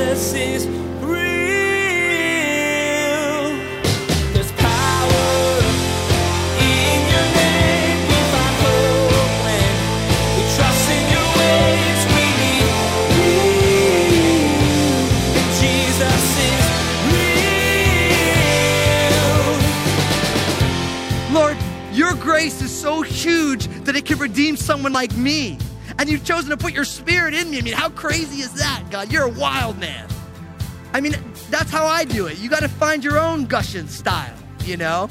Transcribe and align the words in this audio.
Jesus 0.00 0.32
is 0.32 0.80
your 21.92 22.14
grace 22.14 22.62
is 22.62 22.74
so 22.74 23.02
huge 23.02 23.66
that 23.84 23.94
it 23.94 24.06
can 24.06 24.18
redeem 24.18 24.56
someone 24.56 24.92
like 24.92 25.14
me. 25.16 25.58
And 26.00 26.08
you've 26.08 26.24
chosen 26.24 26.48
to 26.48 26.56
put 26.56 26.72
your 26.72 26.86
spirit 26.86 27.34
in 27.34 27.50
me. 27.50 27.58
I 27.58 27.60
mean, 27.60 27.74
how 27.74 27.90
crazy 27.90 28.40
is 28.40 28.54
that, 28.54 28.84
God? 28.90 29.12
You're 29.12 29.24
a 29.24 29.38
wild 29.38 29.78
man. 29.78 30.08
I 30.94 31.00
mean, 31.02 31.14
that's 31.50 31.70
how 31.70 31.84
I 31.84 32.04
do 32.04 32.26
it. 32.26 32.38
You 32.38 32.48
got 32.48 32.60
to 32.60 32.70
find 32.70 33.04
your 33.04 33.18
own 33.18 33.44
gushing 33.44 33.86
style, 33.86 34.34
you 34.64 34.78
know? 34.78 35.10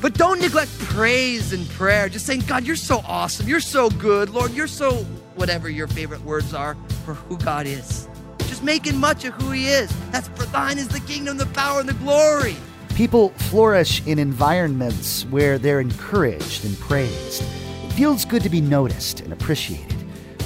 But 0.00 0.14
don't 0.14 0.40
neglect 0.40 0.70
praise 0.78 1.52
and 1.52 1.68
prayer. 1.70 2.08
Just 2.08 2.26
saying, 2.26 2.44
God, 2.46 2.62
you're 2.62 2.76
so 2.76 3.02
awesome. 3.08 3.48
You're 3.48 3.58
so 3.58 3.90
good. 3.90 4.30
Lord, 4.30 4.52
you're 4.52 4.68
so 4.68 4.98
whatever 5.34 5.68
your 5.68 5.88
favorite 5.88 6.22
words 6.24 6.54
are 6.54 6.76
for 7.04 7.14
who 7.14 7.36
God 7.36 7.66
is. 7.66 8.08
Just 8.46 8.62
making 8.62 8.98
much 8.98 9.24
of 9.24 9.34
who 9.34 9.50
He 9.50 9.66
is. 9.66 9.92
That's 10.12 10.28
for 10.28 10.44
thine 10.46 10.78
is 10.78 10.86
the 10.86 11.00
kingdom, 11.00 11.38
the 11.38 11.46
power, 11.46 11.80
and 11.80 11.88
the 11.88 11.94
glory. 11.94 12.54
People 12.94 13.30
flourish 13.30 14.00
in 14.06 14.20
environments 14.20 15.24
where 15.24 15.58
they're 15.58 15.80
encouraged 15.80 16.64
and 16.64 16.78
praised. 16.78 17.42
It 17.42 17.92
feels 17.94 18.24
good 18.24 18.44
to 18.44 18.48
be 18.48 18.60
noticed 18.60 19.22
and 19.22 19.32
appreciated. 19.32 19.99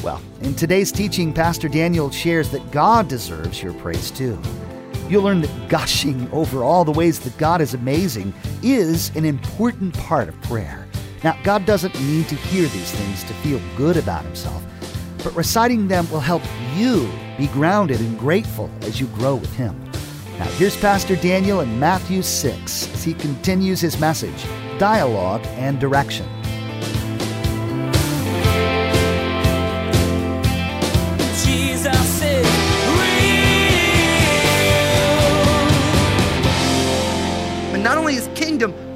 Well, 0.05 0.21
in 0.43 0.55
today's 0.55 0.93
teaching, 0.93 1.33
Pastor 1.33 1.67
Daniel 1.67 2.11
shares 2.11 2.51
that 2.51 2.71
God 2.71 3.09
deserves 3.09 3.63
your 3.63 3.73
praise 3.73 4.11
too. 4.11 4.39
You'll 5.09 5.23
learn 5.23 5.41
that 5.41 5.69
gushing 5.71 6.31
over 6.31 6.63
all 6.63 6.85
the 6.85 6.93
ways 6.93 7.21
that 7.21 7.39
God 7.39 7.63
is 7.63 7.73
amazing 7.73 8.35
is 8.63 9.17
an 9.17 9.25
important 9.25 9.97
part 9.97 10.29
of 10.29 10.39
prayer. 10.43 10.87
Now, 11.23 11.39
God 11.43 11.65
doesn't 11.65 11.99
need 12.03 12.29
to 12.29 12.35
hear 12.35 12.69
these 12.69 12.93
things 12.93 13.25
to 13.25 13.33
feel 13.33 13.59
good 13.79 13.97
about 13.97 14.27
himself, 14.27 14.63
but 15.23 15.35
reciting 15.35 15.89
them 15.89 16.07
will 16.11 16.21
help 16.21 16.43
you 16.77 17.11
be 17.39 17.47
grounded 17.47 18.01
and 18.01 18.19
grateful 18.19 18.71
as 18.83 19.01
you 19.01 19.07
grow 19.07 19.37
with 19.37 19.57
Him. 19.57 19.75
Now, 20.39 20.51
here's 20.59 20.77
Pastor 20.77 21.17
Daniel 21.17 21.61
in 21.61 21.81
Matthew 21.81 22.21
6 22.21 22.93
as 22.93 23.03
he 23.03 23.15
continues 23.15 23.81
his 23.81 23.99
message 23.99 24.45
dialogue 24.79 25.47
and 25.55 25.81
direction. 25.81 26.29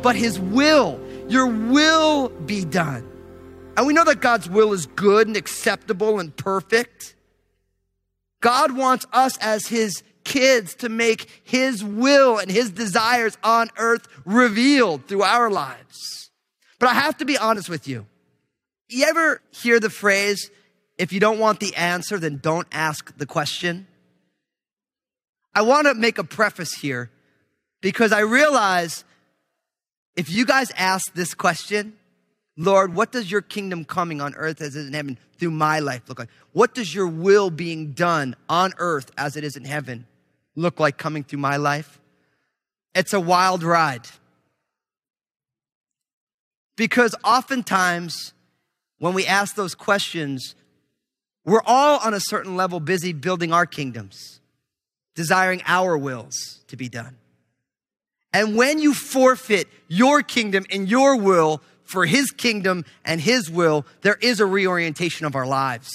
But 0.09 0.17
his 0.17 0.41
will. 0.41 0.99
Your 1.29 1.45
will 1.45 2.31
be 2.31 2.65
done. 2.65 3.07
And 3.77 3.87
we 3.87 3.93
know 3.93 4.05
that 4.05 4.23
God's 4.23 4.49
will 4.49 4.73
is 4.73 4.87
good 4.87 5.27
and 5.27 5.37
acceptable 5.37 6.19
and 6.19 6.35
perfect. 6.35 7.15
God 8.41 8.73
wants 8.73 9.05
us 9.13 9.37
as 9.37 9.67
his 9.67 10.03
kids 10.25 10.77
to 10.77 10.89
make 10.89 11.43
his 11.45 11.85
will 11.85 12.39
and 12.39 12.51
his 12.51 12.71
desires 12.71 13.37
on 13.45 13.69
earth 13.77 14.09
revealed 14.25 15.05
through 15.05 15.25
our 15.25 15.51
lives. 15.51 16.31
But 16.79 16.89
I 16.89 16.95
have 16.95 17.19
to 17.19 17.27
be 17.27 17.37
honest 17.37 17.69
with 17.69 17.87
you. 17.87 18.07
You 18.89 19.05
ever 19.05 19.43
hear 19.51 19.79
the 19.79 19.91
phrase, 19.91 20.51
if 20.97 21.13
you 21.13 21.21
don't 21.21 21.39
want 21.39 21.61
the 21.61 21.77
answer, 21.77 22.19
then 22.19 22.39
don't 22.43 22.67
ask 22.73 23.15
the 23.19 23.27
question? 23.27 23.87
I 25.55 25.61
want 25.61 25.87
to 25.87 25.93
make 25.93 26.17
a 26.17 26.25
preface 26.25 26.73
here 26.73 27.11
because 27.83 28.11
I 28.11 28.21
realize 28.21 29.05
if 30.19 30.29
you 30.29 30.45
guys 30.45 30.73
ask 30.77 31.15
this 31.15 31.33
question, 31.33 31.93
Lord, 32.57 32.93
what 32.93 33.13
does 33.13 33.31
your 33.31 33.41
kingdom 33.41 33.85
coming 33.85 34.21
on 34.21 34.35
earth 34.35 34.61
as 34.61 34.75
it 34.75 34.81
is 34.81 34.87
in 34.89 34.93
heaven 34.93 35.17
through 35.39 35.53
my 35.53 35.79
life 35.79 36.09
look 36.09 36.19
like? 36.19 36.29
What 36.53 36.75
does 36.75 36.93
your 36.93 37.07
will 37.07 37.51
being 37.51 37.93
done 37.93 38.35
on 38.49 38.73
earth 38.79 39.13
as 39.17 39.37
it 39.37 39.45
is 39.45 39.57
in 39.57 39.65
heaven 39.65 40.09
look 40.57 40.81
like 40.81 40.99
coming 40.99 41.23
through 41.23 41.39
my 41.39 41.57
life? 41.57 42.01
It's 42.97 43.13
a 43.13 43.21
wild 43.21 43.63
ride. 43.63 44.09
Because 46.77 47.15
oftentimes, 47.23 48.33
when 48.99 49.15
we 49.15 49.25
ask 49.25 49.55
those 49.55 49.77
questions, 49.77 50.57
we're 51.45 51.63
all 51.65 52.01
on 52.01 52.13
a 52.13 52.21
certain 52.21 52.57
level 52.57 52.81
busy 52.81 53.13
building 53.13 53.53
our 53.53 53.67
kingdoms, 53.67 54.41
desiring 55.15 55.63
our 55.65 55.97
wills 55.97 56.65
to 56.67 56.77
be 56.77 56.89
done. 56.89 57.19
And 58.33 58.57
when 58.57 58.79
you 58.79 58.95
forfeit 58.95 59.69
your 59.89 60.23
kingdom 60.23 60.67
and 60.71 60.89
your 60.89 61.17
will 61.17 61.63
for 61.85 62.05
his 62.05 62.31
kingdom 62.31 62.85
and 63.05 63.21
his 63.21 63.51
will, 63.51 63.87
there 64.03 64.19
is 64.21 64.41
a 64.41 64.47
reorientation 64.47 65.27
of 65.27 65.35
our 65.35 65.47
lives. 65.47 65.91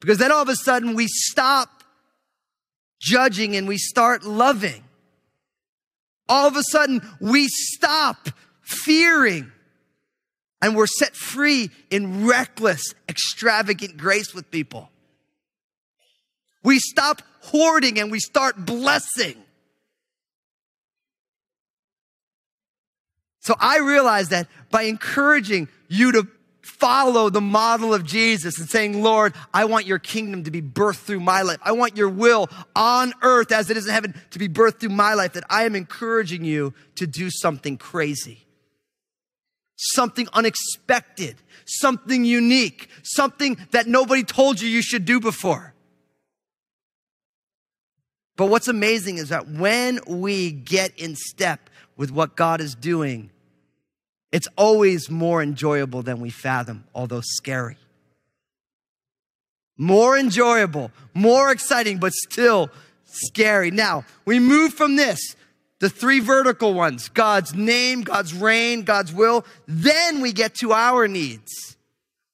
Because 0.00 0.18
then 0.18 0.32
all 0.32 0.42
of 0.42 0.48
a 0.48 0.56
sudden 0.56 0.94
we 0.94 1.06
stop 1.08 1.84
judging 3.00 3.56
and 3.56 3.68
we 3.68 3.78
start 3.78 4.24
loving. 4.24 4.82
All 6.28 6.48
of 6.48 6.56
a 6.56 6.62
sudden 6.62 7.00
we 7.20 7.46
stop 7.48 8.28
fearing 8.62 9.52
and 10.60 10.74
we're 10.74 10.86
set 10.86 11.14
free 11.14 11.70
in 11.90 12.26
reckless, 12.26 12.94
extravagant 13.08 13.96
grace 13.96 14.34
with 14.34 14.50
people. 14.50 14.90
We 16.64 16.80
stop 16.80 17.22
hoarding 17.42 18.00
and 18.00 18.10
we 18.10 18.18
start 18.18 18.66
blessing. 18.66 19.36
So 23.46 23.54
I 23.60 23.78
realize 23.78 24.30
that 24.30 24.48
by 24.72 24.82
encouraging 24.82 25.68
you 25.86 26.10
to 26.10 26.26
follow 26.62 27.30
the 27.30 27.40
model 27.40 27.94
of 27.94 28.02
Jesus 28.02 28.58
and 28.58 28.68
saying, 28.68 29.04
Lord, 29.04 29.34
I 29.54 29.66
want 29.66 29.86
your 29.86 30.00
kingdom 30.00 30.42
to 30.42 30.50
be 30.50 30.60
birthed 30.60 30.96
through 30.96 31.20
my 31.20 31.42
life. 31.42 31.58
I 31.62 31.70
want 31.70 31.96
your 31.96 32.08
will 32.08 32.48
on 32.74 33.12
earth 33.22 33.52
as 33.52 33.70
it 33.70 33.76
is 33.76 33.86
in 33.86 33.92
heaven 33.92 34.20
to 34.32 34.40
be 34.40 34.48
birthed 34.48 34.80
through 34.80 34.88
my 34.88 35.14
life, 35.14 35.34
that 35.34 35.44
I 35.48 35.62
am 35.62 35.76
encouraging 35.76 36.44
you 36.44 36.74
to 36.96 37.06
do 37.06 37.30
something 37.30 37.76
crazy, 37.76 38.48
something 39.76 40.26
unexpected, 40.32 41.36
something 41.66 42.24
unique, 42.24 42.88
something 43.04 43.58
that 43.70 43.86
nobody 43.86 44.24
told 44.24 44.60
you 44.60 44.68
you 44.68 44.82
should 44.82 45.04
do 45.04 45.20
before. 45.20 45.72
But 48.34 48.46
what's 48.46 48.66
amazing 48.66 49.18
is 49.18 49.28
that 49.28 49.48
when 49.48 50.00
we 50.08 50.50
get 50.50 50.98
in 50.98 51.14
step 51.14 51.70
with 51.96 52.10
what 52.10 52.34
God 52.34 52.60
is 52.60 52.74
doing, 52.74 53.30
it's 54.32 54.48
always 54.56 55.10
more 55.10 55.42
enjoyable 55.42 56.02
than 56.02 56.20
we 56.20 56.30
fathom, 56.30 56.84
although 56.94 57.22
scary. 57.22 57.76
More 59.78 60.16
enjoyable, 60.16 60.90
more 61.14 61.50
exciting, 61.50 61.98
but 61.98 62.12
still 62.12 62.70
scary. 63.04 63.70
Now, 63.70 64.04
we 64.24 64.38
move 64.38 64.74
from 64.74 64.96
this, 64.96 65.36
the 65.78 65.90
three 65.90 66.20
vertical 66.20 66.74
ones 66.74 67.08
God's 67.10 67.54
name, 67.54 68.02
God's 68.02 68.34
reign, 68.34 68.82
God's 68.82 69.12
will. 69.12 69.44
Then 69.66 70.20
we 70.20 70.32
get 70.32 70.54
to 70.56 70.72
our 70.72 71.06
needs 71.06 71.76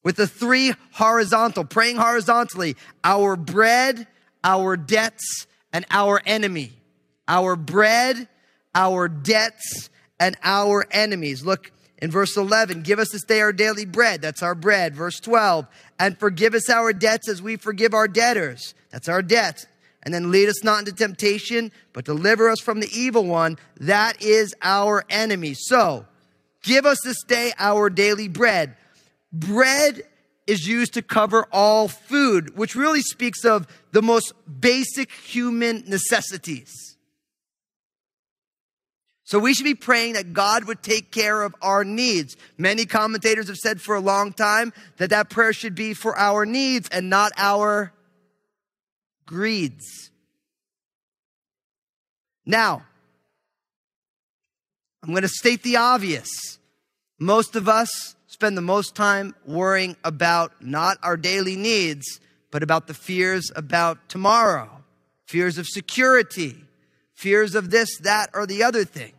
with 0.04 0.16
the 0.16 0.26
three 0.26 0.74
horizontal, 0.92 1.64
praying 1.64 1.96
horizontally 1.96 2.76
our 3.04 3.36
bread, 3.36 4.06
our 4.44 4.76
debts, 4.76 5.46
and 5.72 5.84
our 5.90 6.20
enemy. 6.26 6.72
Our 7.28 7.56
bread, 7.56 8.28
our 8.74 9.08
debts, 9.08 9.90
and 10.18 10.36
our 10.42 10.86
enemies. 10.90 11.44
Look 11.44 11.70
in 12.02 12.10
verse 12.10 12.36
11, 12.36 12.82
give 12.82 12.98
us 12.98 13.10
this 13.12 13.22
day 13.22 13.40
our 13.40 13.52
daily 13.52 13.84
bread. 13.84 14.20
That's 14.20 14.42
our 14.42 14.56
bread. 14.56 14.96
Verse 14.96 15.20
12, 15.20 15.68
and 16.00 16.18
forgive 16.18 16.52
us 16.52 16.68
our 16.68 16.92
debts 16.92 17.28
as 17.28 17.40
we 17.40 17.54
forgive 17.54 17.94
our 17.94 18.08
debtors. 18.08 18.74
That's 18.90 19.08
our 19.08 19.22
debts. 19.22 19.66
And 20.02 20.12
then 20.12 20.32
lead 20.32 20.48
us 20.48 20.64
not 20.64 20.80
into 20.80 20.92
temptation, 20.92 21.70
but 21.92 22.04
deliver 22.04 22.50
us 22.50 22.58
from 22.58 22.80
the 22.80 22.90
evil 22.92 23.24
one. 23.24 23.56
That 23.78 24.20
is 24.20 24.52
our 24.62 25.04
enemy. 25.08 25.54
So, 25.54 26.06
give 26.64 26.86
us 26.86 26.98
this 27.04 27.22
day 27.22 27.52
our 27.56 27.88
daily 27.88 28.26
bread. 28.26 28.74
Bread 29.32 30.02
is 30.48 30.66
used 30.66 30.94
to 30.94 31.02
cover 31.02 31.46
all 31.52 31.86
food, 31.86 32.56
which 32.56 32.74
really 32.74 33.02
speaks 33.02 33.44
of 33.44 33.68
the 33.92 34.02
most 34.02 34.32
basic 34.60 35.12
human 35.12 35.84
necessities. 35.86 36.91
So 39.32 39.38
we 39.38 39.54
should 39.54 39.64
be 39.64 39.74
praying 39.74 40.12
that 40.12 40.34
God 40.34 40.64
would 40.64 40.82
take 40.82 41.10
care 41.10 41.40
of 41.40 41.54
our 41.62 41.84
needs. 41.84 42.36
Many 42.58 42.84
commentators 42.84 43.48
have 43.48 43.56
said 43.56 43.80
for 43.80 43.94
a 43.94 44.00
long 44.00 44.34
time 44.34 44.74
that 44.98 45.08
that 45.08 45.30
prayer 45.30 45.54
should 45.54 45.74
be 45.74 45.94
for 45.94 46.14
our 46.18 46.44
needs 46.44 46.90
and 46.90 47.08
not 47.08 47.32
our 47.38 47.94
greeds. 49.24 50.10
Now, 52.44 52.82
I'm 55.02 55.08
going 55.12 55.22
to 55.22 55.28
state 55.28 55.62
the 55.62 55.78
obvious. 55.78 56.58
Most 57.18 57.56
of 57.56 57.70
us 57.70 58.14
spend 58.26 58.54
the 58.54 58.60
most 58.60 58.94
time 58.94 59.34
worrying 59.46 59.96
about 60.04 60.62
not 60.62 60.98
our 61.02 61.16
daily 61.16 61.56
needs, 61.56 62.20
but 62.50 62.62
about 62.62 62.86
the 62.86 62.92
fears 62.92 63.50
about 63.56 64.10
tomorrow, 64.10 64.84
fears 65.26 65.56
of 65.56 65.66
security, 65.66 66.54
fears 67.14 67.54
of 67.54 67.70
this, 67.70 67.96
that, 68.00 68.28
or 68.34 68.44
the 68.46 68.62
other 68.62 68.84
thing. 68.84 69.14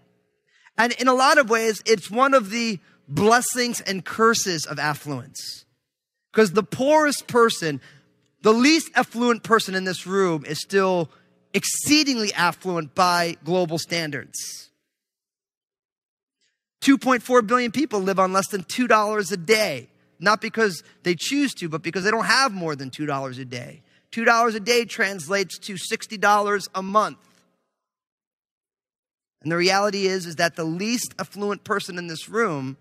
And 0.78 0.94
in 0.94 1.08
a 1.08 1.14
lot 1.14 1.38
of 1.38 1.50
ways, 1.50 1.82
it's 1.86 2.10
one 2.10 2.34
of 2.34 2.50
the 2.50 2.80
blessings 3.08 3.82
and 3.82 4.04
curses 4.04 4.66
of 4.66 4.80
affluence. 4.80 5.66
Because 6.32 6.54
the 6.54 6.64
poorest 6.64 7.28
person, 7.28 7.80
the 8.42 8.54
least 8.54 8.90
affluent 8.96 9.44
person 9.44 9.76
in 9.76 9.84
this 9.84 10.08
room, 10.08 10.46
is 10.46 10.60
still 10.60 11.12
exceedingly 11.54 12.34
affluent 12.34 12.96
by 12.96 13.38
global 13.44 13.78
standards. 13.78 14.72
2.4 16.82 17.48
billion 17.48 17.72
people 17.72 18.02
live 18.02 18.20
on 18.20 18.34
less 18.34 18.48
than 18.48 18.64
$2 18.64 19.32
a 19.32 19.38
day, 19.38 19.90
not 20.20 20.42
because 20.42 20.84
they 21.04 21.16
choose 21.16 21.54
to, 21.54 21.70
but 21.70 21.82
because 21.82 22.04
they 22.04 22.12
don't 22.12 22.26
have 22.26 22.52
more 22.52 22.76
than 22.76 22.90
$2 22.90 23.40
a 23.40 23.46
day. 23.46 23.82
$2 24.12 24.56
a 24.56 24.60
day 24.60 24.86
translates 24.86 25.58
to 25.60 25.76
$60 25.76 26.68
a 26.76 26.84
month. 26.84 27.18
And 29.44 29.52
the 29.52 29.58
reality 29.58 30.08
is 30.08 30.26
is 30.26 30.38
that 30.38 30.56
the 30.56 30.64
least 30.64 31.14
affluent 31.20 31.64
person 31.64 31.98
in 31.98 32.08
this 32.08 32.30
room, 32.30 32.78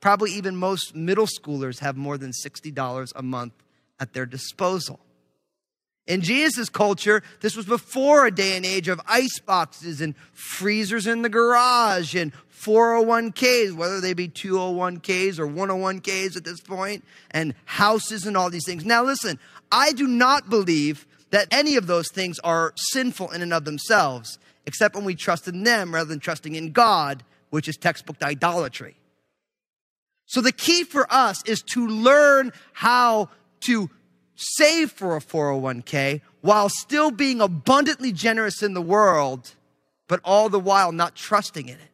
probably 0.00 0.32
even 0.32 0.56
most 0.56 0.94
middle 0.94 1.26
schoolers 1.26 1.78
have 1.78 1.96
more 1.96 2.18
than 2.18 2.32
$60 2.32 3.12
a 3.14 3.22
month 3.22 3.54
at 3.98 4.12
their 4.12 4.26
disposal. 4.26 5.00
In 6.06 6.22
Jesus' 6.22 6.68
culture, 6.68 7.22
this 7.40 7.54
was 7.54 7.66
before 7.66 8.26
a 8.26 8.32
day 8.32 8.56
and 8.56 8.66
age 8.66 8.88
of 8.88 9.00
ice 9.06 9.38
boxes 9.38 10.00
and 10.00 10.16
freezers 10.32 11.06
in 11.06 11.22
the 11.22 11.28
garage 11.28 12.16
and 12.16 12.32
401ks, 12.60 13.74
whether 13.74 14.00
they 14.00 14.12
be 14.12 14.28
201ks 14.28 15.38
or 15.38 15.46
101ks 15.46 16.36
at 16.36 16.44
this 16.44 16.60
point, 16.60 17.04
and 17.30 17.54
houses 17.64 18.26
and 18.26 18.36
all 18.36 18.50
these 18.50 18.66
things. 18.66 18.84
Now, 18.84 19.04
listen, 19.04 19.38
I 19.70 19.92
do 19.92 20.08
not 20.08 20.50
believe 20.50 21.06
that 21.30 21.48
any 21.50 21.76
of 21.76 21.86
those 21.86 22.08
things 22.10 22.38
are 22.40 22.72
sinful 22.76 23.30
in 23.30 23.42
and 23.42 23.52
of 23.52 23.64
themselves, 23.64 24.38
except 24.66 24.94
when 24.94 25.04
we 25.04 25.14
trust 25.14 25.48
in 25.48 25.62
them 25.62 25.94
rather 25.94 26.08
than 26.08 26.20
trusting 26.20 26.54
in 26.54 26.72
God, 26.72 27.22
which 27.50 27.68
is 27.68 27.76
textbook 27.76 28.22
idolatry. 28.22 28.96
So 30.26 30.40
the 30.40 30.52
key 30.52 30.84
for 30.84 31.12
us 31.12 31.42
is 31.44 31.60
to 31.72 31.86
learn 31.86 32.52
how 32.72 33.30
to 33.62 33.90
save 34.36 34.92
for 34.92 35.16
a 35.16 35.20
401k 35.20 36.20
while 36.40 36.68
still 36.68 37.10
being 37.10 37.40
abundantly 37.40 38.12
generous 38.12 38.62
in 38.62 38.74
the 38.74 38.80
world, 38.80 39.54
but 40.08 40.20
all 40.24 40.48
the 40.48 40.60
while 40.60 40.92
not 40.92 41.14
trusting 41.14 41.68
in 41.68 41.74
it. 41.74 41.90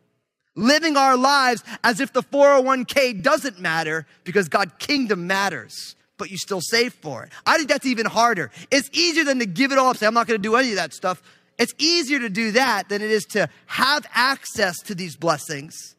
Living 0.55 0.97
our 0.97 1.17
lives 1.17 1.63
as 1.83 2.01
if 2.01 2.13
the 2.13 2.23
401k 2.23 3.23
doesn't 3.23 3.59
matter 3.59 4.07
because 4.25 4.49
God's 4.49 4.73
kingdom 4.79 5.27
matters, 5.27 5.97
but 6.19 6.31
you 6.31 6.39
still 6.39 6.61
save 6.61 6.95
for 6.95 7.25
it. 7.25 7.33
I 7.45 7.57
think 7.57 7.69
that's 7.69 7.87
even 7.87 8.07
harder. 8.07 8.51
It's 8.71 8.91
easier 8.93 9.25
than 9.25 9.39
to 9.39 9.47
give 9.47 9.73
it 9.73 9.79
all 9.79 9.91
up, 9.91 9.97
say, 9.97 10.07
I'm 10.07 10.15
not 10.15 10.27
gonna 10.27 10.39
do 10.39 10.57
any 10.57 10.71
of 10.71 10.77
that 10.77 10.93
stuff. 10.95 11.23
It's 11.59 11.75
easier 11.79 12.19
to 12.21 12.29
do 12.29 12.53
that 12.53 12.89
than 12.89 13.03
it 13.03 13.11
is 13.11 13.25
to 13.27 13.49
have 13.67 14.07
access 14.15 14.79
to 14.83 14.95
these 14.95 15.17
blessings, 15.17 15.97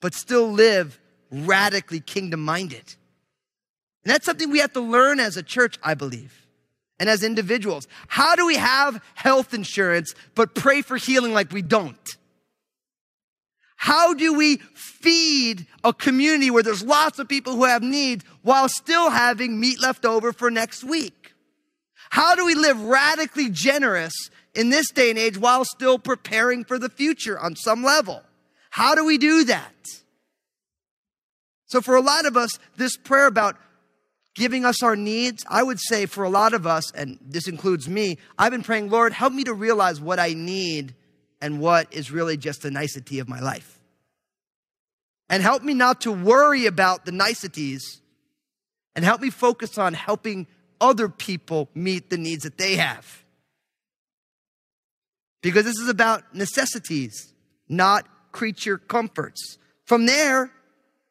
but 0.00 0.14
still 0.14 0.50
live 0.50 0.98
radically 1.30 2.00
kingdom 2.00 2.44
minded. 2.44 2.94
And 4.04 4.12
that's 4.14 4.26
something 4.26 4.50
we 4.50 4.60
have 4.60 4.72
to 4.74 4.80
learn 4.80 5.20
as 5.20 5.36
a 5.36 5.42
church, 5.42 5.78
I 5.82 5.94
believe, 5.94 6.46
and 6.98 7.08
as 7.08 7.22
individuals. 7.22 7.88
How 8.06 8.36
do 8.36 8.46
we 8.46 8.56
have 8.56 9.02
health 9.14 9.54
insurance 9.54 10.14
but 10.34 10.54
pray 10.54 10.82
for 10.82 10.96
healing 10.96 11.32
like 11.32 11.52
we 11.52 11.62
don't? 11.62 12.16
How 13.80 14.12
do 14.12 14.34
we 14.34 14.56
feed 14.74 15.68
a 15.84 15.92
community 15.92 16.50
where 16.50 16.64
there's 16.64 16.82
lots 16.82 17.20
of 17.20 17.28
people 17.28 17.54
who 17.54 17.64
have 17.64 17.80
needs 17.80 18.24
while 18.42 18.68
still 18.68 19.08
having 19.08 19.60
meat 19.60 19.80
left 19.80 20.04
over 20.04 20.32
for 20.32 20.50
next 20.50 20.82
week? 20.82 21.32
How 22.10 22.34
do 22.34 22.44
we 22.44 22.56
live 22.56 22.80
radically 22.82 23.48
generous 23.48 24.12
in 24.52 24.70
this 24.70 24.90
day 24.90 25.10
and 25.10 25.18
age 25.18 25.38
while 25.38 25.64
still 25.64 25.96
preparing 25.96 26.64
for 26.64 26.76
the 26.76 26.88
future 26.88 27.38
on 27.38 27.54
some 27.54 27.84
level? 27.84 28.20
How 28.70 28.96
do 28.96 29.04
we 29.04 29.16
do 29.16 29.44
that? 29.44 29.72
So, 31.66 31.80
for 31.80 31.94
a 31.94 32.00
lot 32.00 32.26
of 32.26 32.36
us, 32.36 32.58
this 32.76 32.96
prayer 32.96 33.28
about 33.28 33.56
giving 34.34 34.64
us 34.64 34.82
our 34.82 34.96
needs, 34.96 35.44
I 35.48 35.62
would 35.62 35.78
say 35.78 36.06
for 36.06 36.24
a 36.24 36.28
lot 36.28 36.52
of 36.52 36.66
us, 36.66 36.90
and 36.92 37.16
this 37.22 37.46
includes 37.46 37.88
me, 37.88 38.18
I've 38.36 38.50
been 38.50 38.64
praying, 38.64 38.90
Lord, 38.90 39.12
help 39.12 39.32
me 39.32 39.44
to 39.44 39.54
realize 39.54 40.00
what 40.00 40.18
I 40.18 40.32
need 40.32 40.96
and 41.40 41.60
what 41.60 41.92
is 41.92 42.10
really 42.10 42.36
just 42.36 42.62
the 42.62 42.70
nicety 42.70 43.18
of 43.18 43.28
my 43.28 43.40
life. 43.40 43.78
And 45.28 45.42
help 45.42 45.62
me 45.62 45.74
not 45.74 46.00
to 46.02 46.12
worry 46.12 46.66
about 46.66 47.04
the 47.04 47.12
niceties 47.12 48.00
and 48.96 49.04
help 49.04 49.20
me 49.20 49.30
focus 49.30 49.78
on 49.78 49.94
helping 49.94 50.46
other 50.80 51.08
people 51.08 51.68
meet 51.74 52.10
the 52.10 52.16
needs 52.16 52.44
that 52.44 52.58
they 52.58 52.76
have. 52.76 53.24
Because 55.42 55.64
this 55.64 55.78
is 55.78 55.88
about 55.88 56.34
necessities, 56.34 57.32
not 57.68 58.06
creature 58.32 58.78
comforts. 58.78 59.58
From 59.84 60.06
there, 60.06 60.50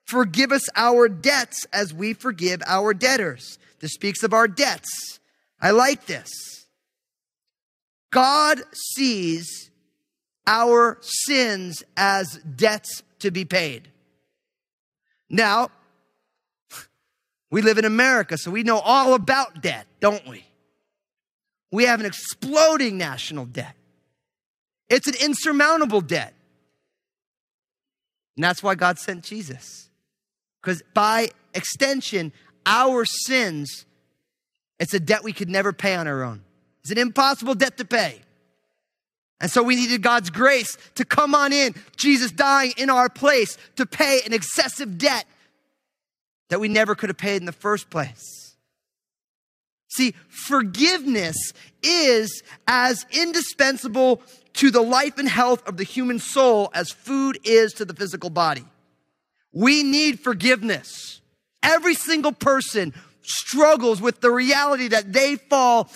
Forgive 0.07 0.53
us 0.53 0.65
our 0.77 1.09
debts 1.09 1.65
as 1.73 1.94
we 1.94 2.13
forgive 2.13 2.62
our 2.65 2.94
debtors. 2.94 3.59
This 3.81 3.91
speaks 3.91 4.23
of 4.23 4.33
our 4.33 4.47
debts. 4.47 5.19
I 5.62 5.71
like 5.71 6.06
this. 6.06 6.30
God 8.09 8.62
sees 8.95 9.66
our 10.47 10.97
sins 11.01 11.83
as 11.95 12.39
debts 12.55 13.03
to 13.19 13.29
be 13.29 13.45
paid. 13.45 13.89
Now, 15.29 15.69
we 17.51 17.61
live 17.61 17.77
in 17.77 17.85
America, 17.85 18.38
so 18.38 18.49
we 18.49 18.63
know 18.63 18.79
all 18.79 19.13
about 19.13 19.61
debt, 19.61 19.85
don't 19.99 20.25
we? 20.27 20.45
We 21.71 21.83
have 21.83 21.99
an 21.99 22.05
exploding 22.05 22.97
national 22.97 23.45
debt. 23.45 23.75
It's 24.89 25.07
an 25.07 25.15
insurmountable 25.21 26.01
debt. 26.01 26.33
And 28.38 28.44
that's 28.44 28.63
why 28.63 28.75
God 28.75 28.99
sent 28.99 29.23
Jesus. 29.23 29.89
Because 30.61 30.81
by 30.94 31.29
extension, 31.53 32.31
our 32.65 33.03
sins, 33.03 33.85
it's 34.79 34.94
a 34.94 34.99
debt 34.99 35.23
we 35.23 35.33
could 35.33 35.49
never 35.49 35.73
pay 35.73 35.95
on 35.95 36.07
our 36.07 36.23
own. 36.23 36.41
It's 36.81 36.91
an 36.91 36.97
impossible 36.97 37.55
debt 37.55 37.77
to 37.77 37.85
pay. 37.85 38.21
And 39.39 39.51
so 39.51 39.61
we 39.61 39.75
needed 39.75 40.01
God's 40.01 40.29
grace 40.29 40.77
to 40.95 41.05
come 41.05 41.35
on 41.35 41.53
in, 41.53 41.75
Jesus 41.95 42.31
dying 42.31 42.73
in 42.77 42.89
our 42.89 43.07
place 43.09 43.57
to 43.75 43.85
pay 43.85 44.21
an 44.25 44.33
excessive 44.33 44.97
debt 44.97 45.25
that 46.49 46.59
we 46.59 46.67
never 46.67 46.95
could 46.95 47.09
have 47.09 47.17
paid 47.17 47.37
in 47.37 47.45
the 47.45 47.51
first 47.51 47.89
place. 47.89 48.55
See, 49.89 50.13
forgiveness 50.27 51.37
is 51.81 52.43
as 52.67 53.06
indispensable 53.11 54.21
to 54.53 54.71
the 54.71 54.81
life 54.81 55.17
and 55.17 55.29
health 55.29 55.67
of 55.67 55.77
the 55.77 55.83
human 55.83 56.19
soul 56.19 56.71
as 56.73 56.91
food 56.91 57.39
is 57.44 57.73
to 57.73 57.85
the 57.85 57.94
physical 57.94 58.29
body. 58.29 58.65
We 59.53 59.83
need 59.83 60.19
forgiveness. 60.19 61.21
Every 61.63 61.94
single 61.94 62.31
person 62.31 62.94
struggles 63.21 64.01
with 64.01 64.21
the 64.21 64.31
reality 64.31 64.89
that 64.89 65.13
they 65.13 65.35
fall 65.35 65.89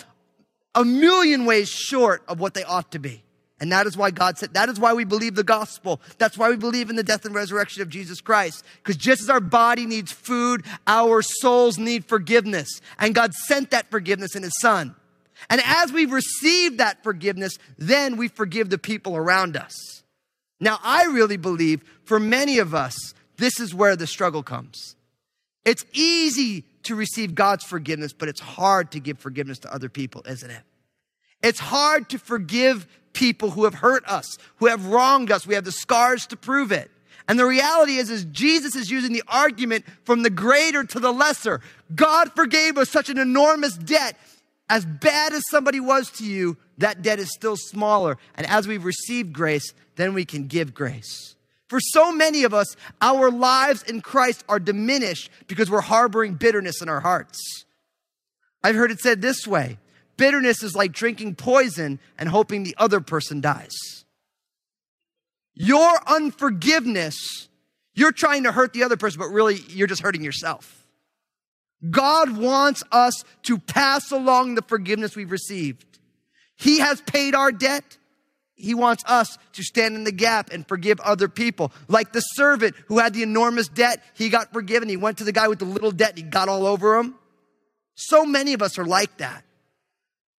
a 0.74 0.84
million 0.84 1.44
ways 1.44 1.68
short 1.68 2.22
of 2.28 2.40
what 2.40 2.54
they 2.54 2.64
ought 2.64 2.92
to 2.92 2.98
be. 2.98 3.22
And 3.62 3.70
that 3.70 3.86
is 3.86 3.96
why 3.96 4.10
God 4.10 4.38
said, 4.38 4.54
that 4.54 4.68
is 4.68 4.80
why 4.80 4.92
we 4.92 5.04
believe 5.04 5.36
the 5.36 5.44
gospel. 5.44 6.00
That's 6.18 6.36
why 6.36 6.50
we 6.50 6.56
believe 6.56 6.90
in 6.90 6.96
the 6.96 7.04
death 7.04 7.24
and 7.24 7.32
resurrection 7.32 7.80
of 7.80 7.88
Jesus 7.88 8.20
Christ. 8.20 8.64
Because 8.78 8.96
just 8.96 9.22
as 9.22 9.30
our 9.30 9.38
body 9.38 9.86
needs 9.86 10.10
food, 10.10 10.64
our 10.88 11.22
souls 11.22 11.78
need 11.78 12.04
forgiveness. 12.04 12.80
And 12.98 13.14
God 13.14 13.32
sent 13.32 13.70
that 13.70 13.88
forgiveness 13.88 14.34
in 14.34 14.42
His 14.42 14.58
Son. 14.60 14.96
And 15.48 15.62
as 15.64 15.92
we 15.92 16.06
receive 16.06 16.78
that 16.78 17.04
forgiveness, 17.04 17.56
then 17.78 18.16
we 18.16 18.26
forgive 18.26 18.68
the 18.68 18.78
people 18.78 19.16
around 19.16 19.56
us. 19.56 20.02
Now, 20.58 20.80
I 20.82 21.04
really 21.04 21.36
believe 21.36 21.84
for 22.02 22.18
many 22.18 22.58
of 22.58 22.74
us, 22.74 23.14
this 23.36 23.60
is 23.60 23.72
where 23.72 23.94
the 23.94 24.08
struggle 24.08 24.42
comes. 24.42 24.96
It's 25.64 25.84
easy 25.92 26.64
to 26.82 26.96
receive 26.96 27.36
God's 27.36 27.62
forgiveness, 27.62 28.12
but 28.12 28.28
it's 28.28 28.40
hard 28.40 28.90
to 28.90 28.98
give 28.98 29.20
forgiveness 29.20 29.60
to 29.60 29.72
other 29.72 29.88
people, 29.88 30.24
isn't 30.26 30.50
it? 30.50 30.62
It's 31.44 31.60
hard 31.60 32.08
to 32.10 32.18
forgive 32.18 32.88
people 33.12 33.50
who 33.50 33.64
have 33.64 33.74
hurt 33.74 34.04
us, 34.06 34.36
who 34.56 34.66
have 34.66 34.86
wronged 34.86 35.30
us. 35.30 35.46
We 35.46 35.54
have 35.54 35.64
the 35.64 35.72
scars 35.72 36.26
to 36.28 36.36
prove 36.36 36.72
it. 36.72 36.90
And 37.28 37.38
the 37.38 37.46
reality 37.46 37.96
is, 37.96 38.10
is 38.10 38.24
Jesus 38.26 38.74
is 38.74 38.90
using 38.90 39.12
the 39.12 39.22
argument 39.28 39.84
from 40.04 40.22
the 40.22 40.30
greater 40.30 40.84
to 40.84 41.00
the 41.00 41.12
lesser. 41.12 41.60
God 41.94 42.32
forgave 42.34 42.76
us 42.76 42.90
such 42.90 43.08
an 43.08 43.18
enormous 43.18 43.76
debt. 43.76 44.18
As 44.68 44.84
bad 44.84 45.32
as 45.32 45.42
somebody 45.50 45.80
was 45.80 46.10
to 46.12 46.24
you, 46.24 46.56
that 46.78 47.02
debt 47.02 47.18
is 47.18 47.32
still 47.32 47.56
smaller. 47.56 48.18
And 48.34 48.46
as 48.46 48.66
we've 48.66 48.84
received 48.84 49.32
grace, 49.32 49.72
then 49.96 50.14
we 50.14 50.24
can 50.24 50.46
give 50.46 50.74
grace. 50.74 51.36
For 51.68 51.80
so 51.80 52.12
many 52.12 52.44
of 52.44 52.52
us, 52.52 52.76
our 53.00 53.30
lives 53.30 53.82
in 53.82 54.00
Christ 54.00 54.44
are 54.48 54.58
diminished 54.58 55.30
because 55.46 55.70
we're 55.70 55.80
harboring 55.80 56.34
bitterness 56.34 56.82
in 56.82 56.88
our 56.88 57.00
hearts. 57.00 57.64
I've 58.62 58.74
heard 58.74 58.90
it 58.90 59.00
said 59.00 59.22
this 59.22 59.46
way 59.46 59.78
bitterness 60.22 60.62
is 60.62 60.76
like 60.76 60.92
drinking 60.92 61.34
poison 61.34 61.98
and 62.16 62.28
hoping 62.28 62.62
the 62.62 62.76
other 62.78 63.00
person 63.00 63.40
dies. 63.40 64.04
Your 65.52 65.98
unforgiveness, 66.06 67.48
you're 67.92 68.12
trying 68.12 68.44
to 68.44 68.52
hurt 68.52 68.72
the 68.72 68.84
other 68.84 68.96
person, 68.96 69.18
but 69.18 69.30
really 69.30 69.56
you're 69.70 69.88
just 69.88 70.00
hurting 70.00 70.22
yourself. 70.22 70.86
God 71.90 72.38
wants 72.38 72.84
us 72.92 73.24
to 73.42 73.58
pass 73.58 74.12
along 74.12 74.54
the 74.54 74.62
forgiveness 74.62 75.16
we've 75.16 75.32
received. 75.32 75.98
He 76.54 76.78
has 76.78 77.00
paid 77.00 77.34
our 77.34 77.50
debt. 77.50 77.98
He 78.54 78.74
wants 78.74 79.02
us 79.08 79.36
to 79.54 79.64
stand 79.64 79.96
in 79.96 80.04
the 80.04 80.12
gap 80.12 80.52
and 80.52 80.64
forgive 80.68 81.00
other 81.00 81.26
people. 81.26 81.72
Like 81.88 82.12
the 82.12 82.20
servant 82.20 82.76
who 82.86 83.00
had 83.00 83.12
the 83.12 83.24
enormous 83.24 83.66
debt, 83.66 84.00
he 84.14 84.28
got 84.28 84.52
forgiven. 84.52 84.88
He 84.88 84.96
went 84.96 85.18
to 85.18 85.24
the 85.24 85.32
guy 85.32 85.48
with 85.48 85.58
the 85.58 85.64
little 85.64 85.90
debt 85.90 86.10
and 86.10 86.18
he 86.18 86.22
got 86.22 86.48
all 86.48 86.64
over 86.64 86.96
him. 86.96 87.16
So 87.96 88.24
many 88.24 88.52
of 88.52 88.62
us 88.62 88.78
are 88.78 88.84
like 88.84 89.16
that. 89.16 89.42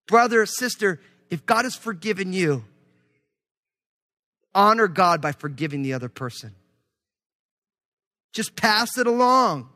Brother, 0.08 0.46
sister, 0.46 1.00
if 1.30 1.46
God 1.46 1.66
has 1.66 1.76
forgiven 1.76 2.34
you, 2.34 2.64
honor 4.54 4.88
God 4.88 5.22
by 5.22 5.32
forgiving 5.32 5.82
the 5.82 5.94
other 5.94 6.10
person. 6.10 6.54
Just 8.34 8.56
pass 8.56 8.98
it 8.98 9.08
along. 9.08 9.70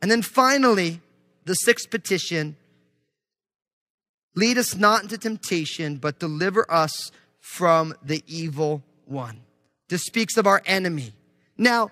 And 0.00 0.10
then 0.10 0.22
finally, 0.22 1.00
the 1.44 1.54
sixth 1.54 1.90
petition 1.90 2.56
lead 4.34 4.58
us 4.58 4.74
not 4.74 5.02
into 5.02 5.18
temptation, 5.18 5.96
but 5.96 6.18
deliver 6.18 6.70
us 6.70 7.12
from 7.40 7.94
the 8.02 8.22
evil 8.26 8.82
one. 9.06 9.40
This 9.88 10.02
speaks 10.02 10.36
of 10.36 10.46
our 10.46 10.62
enemy. 10.66 11.12
Now, 11.58 11.90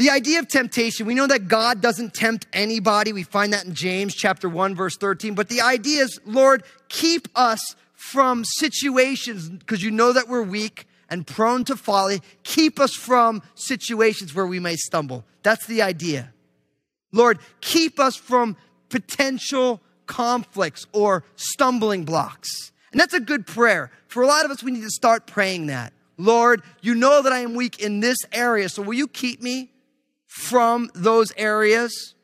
the 0.00 0.08
idea 0.08 0.38
of 0.38 0.48
temptation, 0.48 1.04
we 1.04 1.14
know 1.14 1.26
that 1.26 1.46
God 1.46 1.82
doesn't 1.82 2.14
tempt 2.14 2.46
anybody. 2.54 3.12
We 3.12 3.22
find 3.22 3.52
that 3.52 3.66
in 3.66 3.74
James 3.74 4.14
chapter 4.14 4.48
1 4.48 4.74
verse 4.74 4.96
13, 4.96 5.34
but 5.34 5.50
the 5.50 5.60
idea 5.60 6.04
is, 6.04 6.18
Lord, 6.24 6.62
keep 6.88 7.28
us 7.34 7.60
from 7.92 8.46
situations 8.46 9.50
because 9.50 9.82
you 9.82 9.90
know 9.90 10.14
that 10.14 10.26
we're 10.26 10.42
weak 10.42 10.86
and 11.10 11.26
prone 11.26 11.64
to 11.64 11.76
folly. 11.76 12.22
Keep 12.44 12.80
us 12.80 12.94
from 12.94 13.42
situations 13.54 14.34
where 14.34 14.46
we 14.46 14.58
may 14.58 14.74
stumble. 14.74 15.22
That's 15.42 15.66
the 15.66 15.82
idea. 15.82 16.32
Lord, 17.12 17.38
keep 17.60 18.00
us 18.00 18.16
from 18.16 18.56
potential 18.88 19.82
conflicts 20.06 20.86
or 20.94 21.24
stumbling 21.36 22.06
blocks. 22.06 22.72
And 22.90 22.98
that's 22.98 23.12
a 23.12 23.20
good 23.20 23.46
prayer. 23.46 23.90
For 24.08 24.22
a 24.22 24.26
lot 24.26 24.46
of 24.46 24.50
us, 24.50 24.62
we 24.62 24.70
need 24.70 24.82
to 24.84 24.90
start 24.90 25.26
praying 25.26 25.66
that. 25.66 25.92
Lord, 26.16 26.62
you 26.80 26.94
know 26.94 27.20
that 27.20 27.34
I 27.34 27.40
am 27.40 27.54
weak 27.54 27.80
in 27.80 28.00
this 28.00 28.16
area, 28.32 28.70
so 28.70 28.80
will 28.80 28.94
you 28.94 29.06
keep 29.06 29.42
me 29.42 29.70
from 30.30 30.88
those 30.94 31.32
areas? 31.36 32.14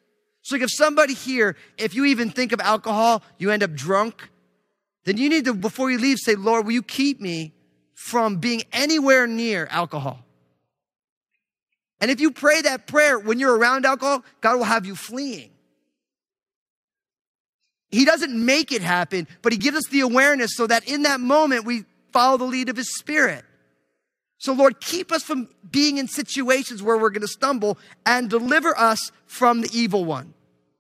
So, 0.43 0.55
like 0.55 0.63
if 0.63 0.71
somebody 0.73 1.13
here, 1.13 1.57
if 1.77 1.95
you 1.95 2.05
even 2.05 2.31
think 2.31 2.53
of 2.53 2.61
alcohol, 2.61 3.23
you 3.37 3.51
end 3.51 3.65
up 3.65 3.73
drunk, 3.73 4.31
then 5.05 5.17
you 5.17 5.29
need 5.29 5.45
to, 5.47 5.55
before 5.55 5.91
you 5.91 5.99
leave, 5.99 6.19
say, 6.19 6.37
Lord, 6.37 6.67
will 6.67 6.73
you 6.73 6.85
keep 6.85 7.21
me 7.21 7.53
from 7.95 8.37
being 8.37 8.63
anywhere 8.73 9.27
near 9.27 9.67
alcohol? 9.71 10.21
And 12.01 12.11
if 12.11 12.21
you 12.21 12.31
pray 12.31 12.63
that 12.63 12.87
prayer 12.87 13.19
when 13.19 13.41
you're 13.41 13.57
around 13.57 13.87
alcohol, 13.87 14.25
God 14.41 14.59
will 14.59 14.65
have 14.65 14.87
you 14.87 14.95
fleeing. 14.95 15.51
He 17.89 18.05
doesn't 18.05 18.33
make 18.33 18.71
it 18.71 18.83
happen, 18.83 19.27
but 19.43 19.53
He 19.53 19.59
gives 19.59 19.79
us 19.79 19.87
the 19.91 20.01
awareness 20.01 20.55
so 20.55 20.67
that 20.67 20.89
in 20.89 21.03
that 21.03 21.19
moment 21.19 21.65
we 21.65 21.85
follow 22.13 22.37
the 22.37 22.45
lead 22.45 22.69
of 22.69 22.77
His 22.77 22.95
Spirit. 22.95 23.45
So, 24.39 24.53
Lord, 24.53 24.81
keep 24.81 25.13
us 25.13 25.23
from 25.23 25.49
being 25.71 25.99
in 25.99 26.09
situations 26.09 26.83
where 26.83 26.99
we're 26.99 27.11
going 27.11 27.23
to 27.23 27.29
stumble 27.29 27.79
and 28.05 28.29
deliver 28.29 28.77
us 28.79 29.11
from 29.27 29.63
the 29.63 29.71
evil 29.73 30.05
one. 30.05 30.35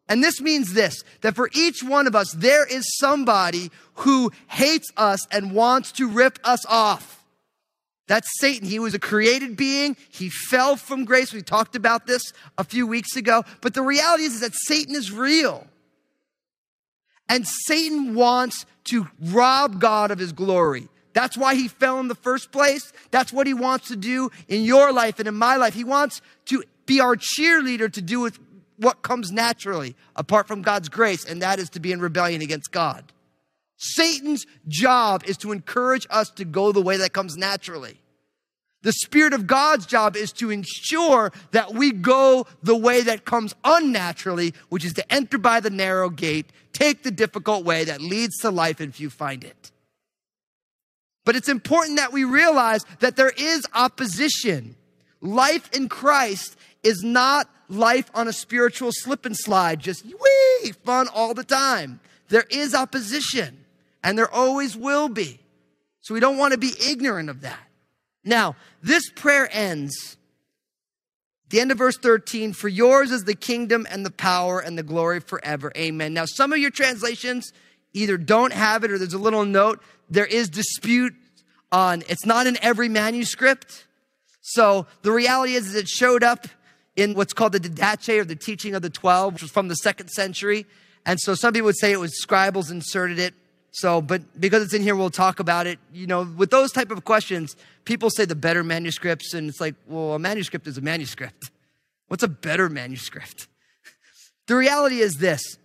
And 0.08 0.22
this 0.22 0.40
means 0.40 0.75
this 0.75 1.02
that 1.22 1.34
for 1.34 1.50
each 1.52 1.82
one 1.82 2.06
of 2.06 2.14
us, 2.14 2.32
there 2.32 2.66
is 2.66 2.96
somebody 2.98 3.70
who 3.94 4.30
hates 4.48 4.90
us 4.96 5.26
and 5.30 5.52
wants 5.52 5.92
to 5.92 6.08
rip 6.08 6.38
us 6.44 6.64
off. 6.66 7.25
That's 8.08 8.28
Satan. 8.38 8.68
He 8.68 8.78
was 8.78 8.94
a 8.94 9.00
created 9.00 9.56
being. 9.56 9.96
He 10.08 10.28
fell 10.28 10.76
from 10.76 11.04
grace. 11.04 11.32
We 11.32 11.42
talked 11.42 11.75
about 11.75 12.06
this 12.06 12.22
a 12.56 12.62
few 12.62 12.86
weeks 12.86 13.16
ago. 13.16 13.42
But 13.60 13.75
the 13.75 13.82
reality 13.82 14.25
is, 14.25 14.34
is 14.34 14.40
that 14.42 14.54
Satan 14.54 14.94
is 14.94 15.10
real. 15.10 15.66
And 17.28 17.44
Satan 17.66 18.14
wants 18.14 18.64
to 18.84 19.08
rob 19.20 19.80
God 19.80 20.12
of 20.12 20.20
his 20.20 20.32
glory. 20.32 20.88
That's 21.16 21.35
why 21.35 21.54
he 21.54 21.66
fell 21.66 21.99
in 21.99 22.08
the 22.08 22.14
first 22.14 22.52
place. 22.52 22.92
That's 23.11 23.32
what 23.32 23.46
he 23.46 23.54
wants 23.54 23.88
to 23.88 23.96
do 23.96 24.30
in 24.49 24.64
your 24.64 24.92
life 24.92 25.18
and 25.18 25.26
in 25.26 25.35
my 25.35 25.56
life. 25.56 25.73
He 25.73 25.82
wants 25.82 26.20
to 26.44 26.62
be 26.85 27.00
our 27.00 27.16
cheerleader 27.16 27.90
to 27.90 28.02
do 28.02 28.20
with 28.20 28.38
what 28.76 29.00
comes 29.00 29.32
naturally 29.32 29.96
apart 30.14 30.46
from 30.46 30.61
God's 30.61 30.90
grace, 30.90 31.25
and 31.25 31.40
that 31.40 31.58
is 31.58 31.70
to 31.70 31.80
be 31.80 31.90
in 31.90 32.02
rebellion 32.02 32.42
against 32.42 32.70
God. 32.70 33.14
Satan's 33.78 34.44
job 34.68 35.25
is 35.25 35.38
to 35.38 35.52
encourage 35.52 36.06
us 36.11 36.28
to 36.32 36.44
go 36.44 36.70
the 36.70 36.82
way 36.82 36.99
that 36.99 37.14
comes 37.14 37.38
naturally. 37.38 37.99
The 38.82 38.92
Spirit 38.92 39.32
of 39.32 39.46
God's 39.46 39.87
job 39.87 40.16
is 40.16 40.32
to 40.32 40.50
ensure 40.50 41.32
that 41.52 41.73
we 41.73 41.92
go 41.92 42.46
the 42.62 42.76
way 42.76 43.00
that 43.00 43.25
comes 43.25 43.54
unnaturally, 43.64 44.52
which 44.68 44.85
is 44.85 44.92
to 44.92 45.11
enter 45.11 45.38
by 45.38 45.61
the 45.61 45.70
narrow 45.70 46.11
gate, 46.11 46.52
take 46.75 47.04
the 47.04 47.11
difficult 47.11 47.64
way 47.64 47.85
that 47.85 48.02
leads 48.02 48.37
to 48.42 48.50
life 48.50 48.82
if 48.82 49.00
you 49.00 49.08
find 49.08 49.44
it. 49.44 49.73
But 51.26 51.35
it's 51.35 51.49
important 51.49 51.99
that 51.99 52.12
we 52.12 52.23
realize 52.25 52.87
that 53.00 53.16
there 53.16 53.33
is 53.37 53.66
opposition. 53.75 54.76
Life 55.21 55.68
in 55.75 55.88
Christ 55.88 56.56
is 56.85 57.02
not 57.02 57.50
life 57.68 58.09
on 58.14 58.28
a 58.28 58.33
spiritual 58.33 58.92
slip 58.92 59.26
and 59.26 59.37
slide, 59.37 59.80
just 59.80 60.04
wee, 60.04 60.73
fun 60.85 61.09
all 61.12 61.35
the 61.35 61.42
time. 61.42 61.99
There 62.28 62.47
is 62.49 62.76
opposition, 62.76 63.64
and 64.04 64.16
there 64.16 64.33
always 64.33 64.76
will 64.76 65.09
be. 65.09 65.40
So 66.00 66.14
we 66.14 66.21
don't 66.21 66.38
want 66.38 66.52
to 66.52 66.59
be 66.59 66.73
ignorant 66.88 67.28
of 67.28 67.40
that. 67.40 67.59
Now, 68.25 68.54
this 68.80 69.11
prayer 69.11 69.49
ends. 69.50 70.16
The 71.49 71.59
end 71.59 71.73
of 71.73 71.78
verse 71.78 71.99
13, 71.99 72.52
for 72.52 72.68
yours 72.68 73.11
is 73.11 73.25
the 73.25 73.35
kingdom 73.35 73.85
and 73.90 74.06
the 74.06 74.12
power 74.12 74.61
and 74.61 74.78
the 74.78 74.85
glory 74.85 75.18
forever. 75.18 75.73
Amen. 75.76 76.14
Now, 76.14 76.25
some 76.25 76.52
of 76.52 76.61
your 76.61 76.71
translations 76.71 77.52
either 77.96 78.16
don't 78.16 78.52
have 78.52 78.84
it 78.84 78.90
or 78.90 78.98
there's 78.98 79.14
a 79.14 79.18
little 79.18 79.44
note. 79.44 79.82
There 80.10 80.26
is 80.26 80.48
dispute 80.48 81.14
on, 81.72 82.02
it's 82.08 82.26
not 82.26 82.46
in 82.46 82.58
every 82.62 82.88
manuscript. 82.88 83.86
So 84.42 84.86
the 85.02 85.10
reality 85.10 85.54
is, 85.54 85.68
is 85.68 85.74
it 85.74 85.88
showed 85.88 86.22
up 86.22 86.46
in 86.94 87.14
what's 87.14 87.32
called 87.32 87.52
the 87.52 87.60
Didache 87.60 88.20
or 88.20 88.24
the 88.24 88.36
teaching 88.36 88.74
of 88.74 88.82
the 88.82 88.90
12, 88.90 89.34
which 89.34 89.42
was 89.42 89.50
from 89.50 89.68
the 89.68 89.74
second 89.74 90.08
century. 90.08 90.66
And 91.04 91.20
so 91.20 91.34
some 91.34 91.52
people 91.52 91.66
would 91.66 91.78
say 91.78 91.92
it 91.92 92.00
was 92.00 92.12
scribals 92.24 92.70
inserted 92.70 93.18
it. 93.18 93.34
So, 93.72 94.00
but 94.00 94.40
because 94.40 94.62
it's 94.62 94.72
in 94.72 94.82
here, 94.82 94.96
we'll 94.96 95.10
talk 95.10 95.38
about 95.38 95.66
it. 95.66 95.78
You 95.92 96.06
know, 96.06 96.22
with 96.22 96.50
those 96.50 96.72
type 96.72 96.90
of 96.90 97.04
questions, 97.04 97.56
people 97.84 98.08
say 98.08 98.24
the 98.24 98.34
better 98.34 98.64
manuscripts, 98.64 99.34
and 99.34 99.50
it's 99.50 99.60
like, 99.60 99.74
well, 99.86 100.14
a 100.14 100.18
manuscript 100.18 100.66
is 100.66 100.78
a 100.78 100.80
manuscript. 100.80 101.50
What's 102.08 102.22
a 102.22 102.28
better 102.28 102.68
manuscript? 102.68 103.48
The 104.46 104.54
reality 104.54 105.00
is 105.00 105.14
this 105.14 105.58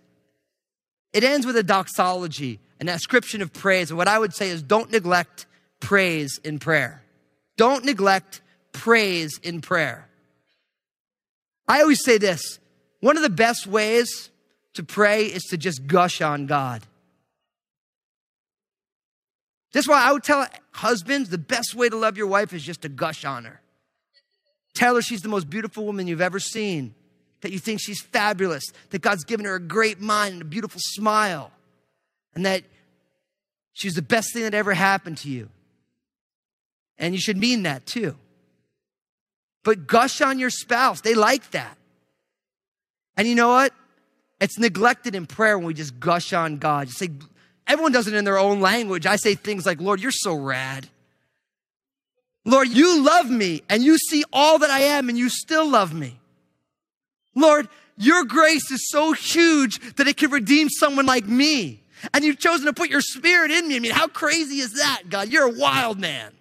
it 1.12 1.24
ends 1.24 1.46
with 1.46 1.56
a 1.56 1.62
doxology, 1.62 2.60
an 2.80 2.88
ascription 2.88 3.42
of 3.42 3.52
praise. 3.52 3.90
And 3.90 3.98
what 3.98 4.08
I 4.08 4.18
would 4.18 4.34
say 4.34 4.48
is 4.48 4.62
don't 4.62 4.90
neglect 4.90 5.46
praise 5.80 6.38
in 6.42 6.58
prayer. 6.58 7.02
Don't 7.56 7.84
neglect 7.84 8.40
praise 8.72 9.38
in 9.42 9.60
prayer. 9.60 10.08
I 11.68 11.80
always 11.80 12.02
say 12.04 12.18
this 12.18 12.58
one 13.00 13.16
of 13.16 13.22
the 13.22 13.30
best 13.30 13.66
ways 13.66 14.30
to 14.74 14.82
pray 14.82 15.24
is 15.24 15.42
to 15.44 15.56
just 15.56 15.86
gush 15.86 16.20
on 16.20 16.46
God. 16.46 16.82
That's 19.72 19.88
why 19.88 20.02
I 20.02 20.12
would 20.12 20.22
tell 20.22 20.46
husbands 20.72 21.30
the 21.30 21.38
best 21.38 21.74
way 21.74 21.88
to 21.88 21.96
love 21.96 22.16
your 22.16 22.26
wife 22.26 22.52
is 22.52 22.62
just 22.62 22.82
to 22.82 22.88
gush 22.88 23.24
on 23.24 23.44
her. 23.44 23.60
Tell 24.74 24.94
her 24.94 25.02
she's 25.02 25.22
the 25.22 25.28
most 25.28 25.50
beautiful 25.50 25.84
woman 25.84 26.06
you've 26.06 26.20
ever 26.20 26.38
seen, 26.38 26.94
that 27.42 27.52
you 27.52 27.58
think 27.58 27.80
she's 27.80 28.00
fabulous, 28.00 28.64
that 28.90 29.02
God's 29.02 29.24
given 29.24 29.46
her 29.46 29.56
a 29.56 29.60
great 29.60 30.00
mind 30.00 30.34
and 30.34 30.42
a 30.42 30.46
beautiful 30.46 30.80
smile, 30.82 31.50
and 32.34 32.46
that 32.46 32.64
she's 33.72 33.94
the 33.94 34.02
best 34.02 34.32
thing 34.32 34.42
that 34.44 34.54
ever 34.54 34.72
happened 34.74 35.18
to 35.18 35.28
you. 35.28 35.48
And 36.98 37.14
you 37.14 37.20
should 37.20 37.36
mean 37.36 37.64
that 37.64 37.84
too. 37.84 38.16
But 39.64 39.86
gush 39.86 40.20
on 40.20 40.38
your 40.38 40.50
spouse, 40.50 41.00
they 41.00 41.14
like 41.14 41.50
that. 41.50 41.76
And 43.16 43.28
you 43.28 43.34
know 43.34 43.48
what? 43.48 43.72
It's 44.40 44.58
neglected 44.58 45.14
in 45.14 45.26
prayer 45.26 45.56
when 45.56 45.66
we 45.66 45.74
just 45.74 46.00
gush 46.00 46.32
on 46.32 46.56
God. 46.56 46.88
You 46.88 46.92
say, 46.92 47.10
Everyone 47.66 47.92
does 47.92 48.08
it 48.08 48.14
in 48.14 48.24
their 48.24 48.38
own 48.38 48.60
language. 48.60 49.06
I 49.06 49.16
say 49.16 49.34
things 49.34 49.64
like, 49.64 49.80
Lord, 49.80 50.00
you're 50.00 50.10
so 50.10 50.34
rad. 50.34 50.88
Lord, 52.44 52.68
you 52.68 53.02
love 53.04 53.30
me 53.30 53.62
and 53.68 53.84
you 53.84 53.98
see 53.98 54.24
all 54.32 54.58
that 54.58 54.70
I 54.70 54.80
am 54.80 55.08
and 55.08 55.16
you 55.16 55.28
still 55.28 55.68
love 55.68 55.94
me. 55.94 56.18
Lord, 57.34 57.68
your 57.96 58.24
grace 58.24 58.70
is 58.70 58.88
so 58.90 59.12
huge 59.12 59.94
that 59.96 60.08
it 60.08 60.16
can 60.16 60.30
redeem 60.30 60.68
someone 60.68 61.06
like 61.06 61.26
me. 61.26 61.82
And 62.12 62.24
you've 62.24 62.38
chosen 62.38 62.66
to 62.66 62.72
put 62.72 62.90
your 62.90 63.00
spirit 63.00 63.50
in 63.50 63.68
me. 63.68 63.76
I 63.76 63.78
mean, 63.78 63.92
how 63.92 64.08
crazy 64.08 64.56
is 64.56 64.74
that, 64.74 65.02
God? 65.08 65.28
You're 65.28 65.46
a 65.46 65.58
wild 65.58 66.00
man. 66.00 66.32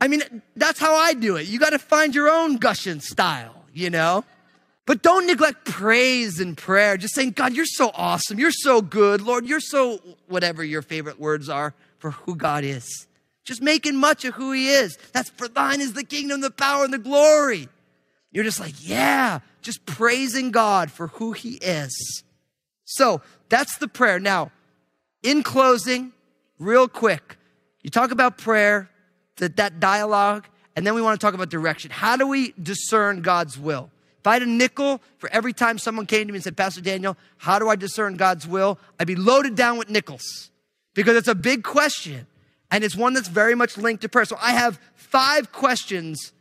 I 0.00 0.08
mean, 0.08 0.22
that's 0.56 0.80
how 0.80 0.94
I 0.94 1.14
do 1.14 1.36
it. 1.36 1.46
You 1.46 1.58
got 1.58 1.70
to 1.70 1.78
find 1.78 2.14
your 2.14 2.28
own 2.28 2.56
gushing 2.56 3.00
style, 3.00 3.54
you 3.72 3.90
know? 3.90 4.24
But 4.86 5.02
don't 5.02 5.26
neglect 5.26 5.66
praise 5.66 6.40
and 6.40 6.56
prayer. 6.56 6.96
Just 6.96 7.14
saying, 7.14 7.32
God, 7.32 7.52
you're 7.52 7.66
so 7.66 7.92
awesome. 7.94 8.38
You're 8.38 8.50
so 8.50 8.80
good. 8.82 9.20
Lord, 9.20 9.46
you're 9.46 9.60
so 9.60 10.00
whatever 10.26 10.64
your 10.64 10.82
favorite 10.82 11.20
words 11.20 11.48
are 11.48 11.74
for 11.98 12.10
who 12.12 12.34
God 12.34 12.64
is. 12.64 13.06
Just 13.44 13.62
making 13.62 13.94
much 13.96 14.24
of 14.24 14.34
who 14.34 14.52
He 14.52 14.70
is. 14.70 14.98
That's 15.12 15.30
for 15.30 15.46
thine 15.46 15.80
is 15.80 15.92
the 15.92 16.02
kingdom, 16.02 16.40
the 16.40 16.50
power, 16.50 16.84
and 16.84 16.92
the 16.92 16.98
glory. 16.98 17.68
You're 18.32 18.44
just 18.44 18.60
like, 18.60 18.74
yeah, 18.78 19.40
just 19.60 19.84
praising 19.86 20.50
God 20.50 20.90
for 20.90 21.08
who 21.08 21.32
He 21.32 21.54
is. 21.54 22.22
So 22.84 23.22
that's 23.48 23.78
the 23.78 23.88
prayer. 23.88 24.18
Now, 24.18 24.52
in 25.22 25.42
closing, 25.42 26.12
real 26.58 26.88
quick, 26.88 27.36
you 27.82 27.90
talk 27.90 28.10
about 28.10 28.38
prayer, 28.38 28.90
that, 29.36 29.56
that 29.56 29.80
dialogue, 29.80 30.46
and 30.76 30.86
then 30.86 30.94
we 30.94 31.02
want 31.02 31.20
to 31.20 31.24
talk 31.24 31.34
about 31.34 31.50
direction. 31.50 31.90
How 31.90 32.16
do 32.16 32.26
we 32.26 32.54
discern 32.62 33.22
God's 33.22 33.58
will? 33.58 33.90
If 34.18 34.26
I 34.26 34.34
had 34.34 34.42
a 34.42 34.46
nickel 34.46 35.00
for 35.18 35.30
every 35.32 35.52
time 35.52 35.78
someone 35.78 36.06
came 36.06 36.26
to 36.26 36.32
me 36.32 36.36
and 36.36 36.44
said, 36.44 36.56
Pastor 36.56 36.82
Daniel, 36.82 37.16
how 37.38 37.58
do 37.58 37.68
I 37.68 37.76
discern 37.76 38.16
God's 38.16 38.46
will? 38.46 38.78
I'd 38.98 39.06
be 39.06 39.16
loaded 39.16 39.54
down 39.54 39.78
with 39.78 39.88
nickels 39.88 40.50
because 40.94 41.16
it's 41.16 41.28
a 41.28 41.34
big 41.34 41.64
question 41.64 42.26
and 42.70 42.84
it's 42.84 42.94
one 42.94 43.14
that's 43.14 43.28
very 43.28 43.54
much 43.54 43.78
linked 43.78 44.02
to 44.02 44.08
prayer. 44.08 44.26
So 44.26 44.36
I 44.40 44.52
have 44.52 44.78
five 44.94 45.52
questions 45.52 46.32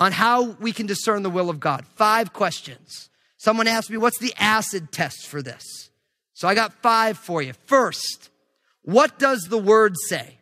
on 0.00 0.12
how 0.12 0.42
we 0.52 0.72
can 0.72 0.86
discern 0.86 1.22
the 1.22 1.30
will 1.30 1.50
of 1.50 1.60
God. 1.60 1.84
Five 1.94 2.32
questions. 2.32 3.10
Someone 3.36 3.68
asked 3.68 3.90
me, 3.90 3.98
What's 3.98 4.18
the 4.18 4.34
acid 4.38 4.90
test 4.90 5.26
for 5.26 5.42
this? 5.42 5.90
So 6.32 6.48
I 6.48 6.54
got 6.54 6.72
five 6.72 7.18
for 7.18 7.42
you. 7.42 7.52
First, 7.66 8.30
what 8.82 9.18
does 9.18 9.42
the 9.42 9.58
word 9.58 9.94
say? 10.08 10.38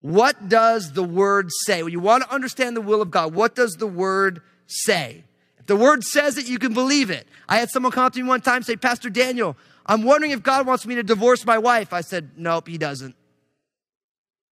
What 0.00 0.48
does 0.48 0.92
the 0.92 1.04
word 1.04 1.50
say? 1.66 1.82
When 1.82 1.92
you 1.92 2.00
want 2.00 2.24
to 2.24 2.32
understand 2.32 2.76
the 2.76 2.80
will 2.80 3.02
of 3.02 3.10
God, 3.10 3.34
what 3.34 3.54
does 3.54 3.72
the 3.72 3.86
word 3.86 4.40
say? 4.66 5.24
If 5.58 5.66
the 5.66 5.76
word 5.76 6.02
says 6.04 6.38
it, 6.38 6.48
you 6.48 6.58
can 6.58 6.74
believe 6.74 7.10
it. 7.10 7.26
I 7.48 7.58
had 7.58 7.70
someone 7.70 7.92
come 7.92 8.04
up 8.04 8.12
to 8.14 8.22
me 8.22 8.28
one 8.28 8.40
time 8.40 8.62
say, 8.62 8.76
Pastor 8.76 9.10
Daniel, 9.10 9.56
I'm 9.86 10.02
wondering 10.02 10.32
if 10.32 10.42
God 10.42 10.66
wants 10.66 10.86
me 10.86 10.94
to 10.96 11.02
divorce 11.02 11.44
my 11.44 11.58
wife. 11.58 11.92
I 11.92 12.00
said, 12.00 12.30
Nope, 12.36 12.68
he 12.68 12.78
doesn't. 12.78 13.16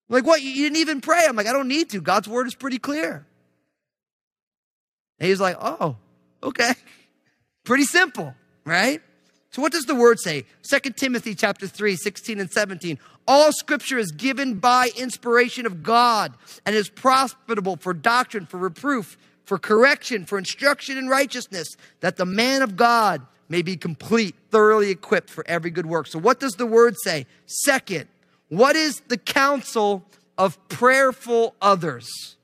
I'm 0.09 0.15
like, 0.15 0.27
what? 0.27 0.41
You 0.43 0.55
didn't 0.55 0.79
even 0.79 1.03
pray? 1.03 1.25
I'm 1.29 1.37
like, 1.37 1.47
I 1.47 1.53
don't 1.53 1.69
need 1.69 1.91
to. 1.91 2.01
God's 2.01 2.29
word 2.29 2.47
is 2.47 2.55
pretty 2.55 2.79
clear. 2.79 3.27
And 5.21 5.29
he's 5.29 5.41
like, 5.41 5.57
oh, 5.61 5.97
okay. 6.43 6.73
Pretty 7.65 7.85
simple, 7.85 8.35
right? 8.65 9.03
So 9.51 9.63
what 9.63 9.73
does 9.73 9.87
the 9.87 9.95
word 9.95 10.21
say? 10.21 10.45
2 10.63 10.91
Timothy 10.91 11.35
chapter 11.35 11.67
3, 11.67 11.97
16 11.97 12.41
and 12.41 12.51
17. 12.51 12.99
All 13.27 13.53
scripture 13.53 13.99
is 13.99 14.13
given 14.13 14.55
by 14.55 14.91
inspiration 14.97 15.67
of 15.67 15.83
God 15.83 16.35
and 16.65 16.75
is 16.75 16.89
profitable 16.89 17.77
for 17.77 17.93
doctrine, 17.95 18.47
for 18.47 18.59
reproof, 18.59 19.17
for 19.45 19.59
correction, 19.59 20.27
for 20.27 20.39
instruction 20.39 20.99
in 20.99 21.09
righteousness, 21.09 21.69
that 22.01 22.17
the 22.17 22.27
man 22.27 22.63
of 22.63 22.77
God 22.77 23.23
may 23.49 23.63
be 23.63 23.77
complete, 23.77 24.35
thoroughly 24.51 24.91
equipped 24.91 25.31
for 25.31 25.47
every 25.49 25.71
good 25.71 25.87
work. 25.87 26.07
So 26.07 26.19
what 26.19 26.39
does 26.39 26.53
the 26.55 26.67
word 26.67 26.97
say? 27.03 27.27
Second, 27.47 28.09
what 28.49 28.77
is 28.77 29.03
the 29.09 29.17
counsel 29.17 30.05
of 30.37 30.59
prayerful 30.69 31.55
others? 31.61 32.37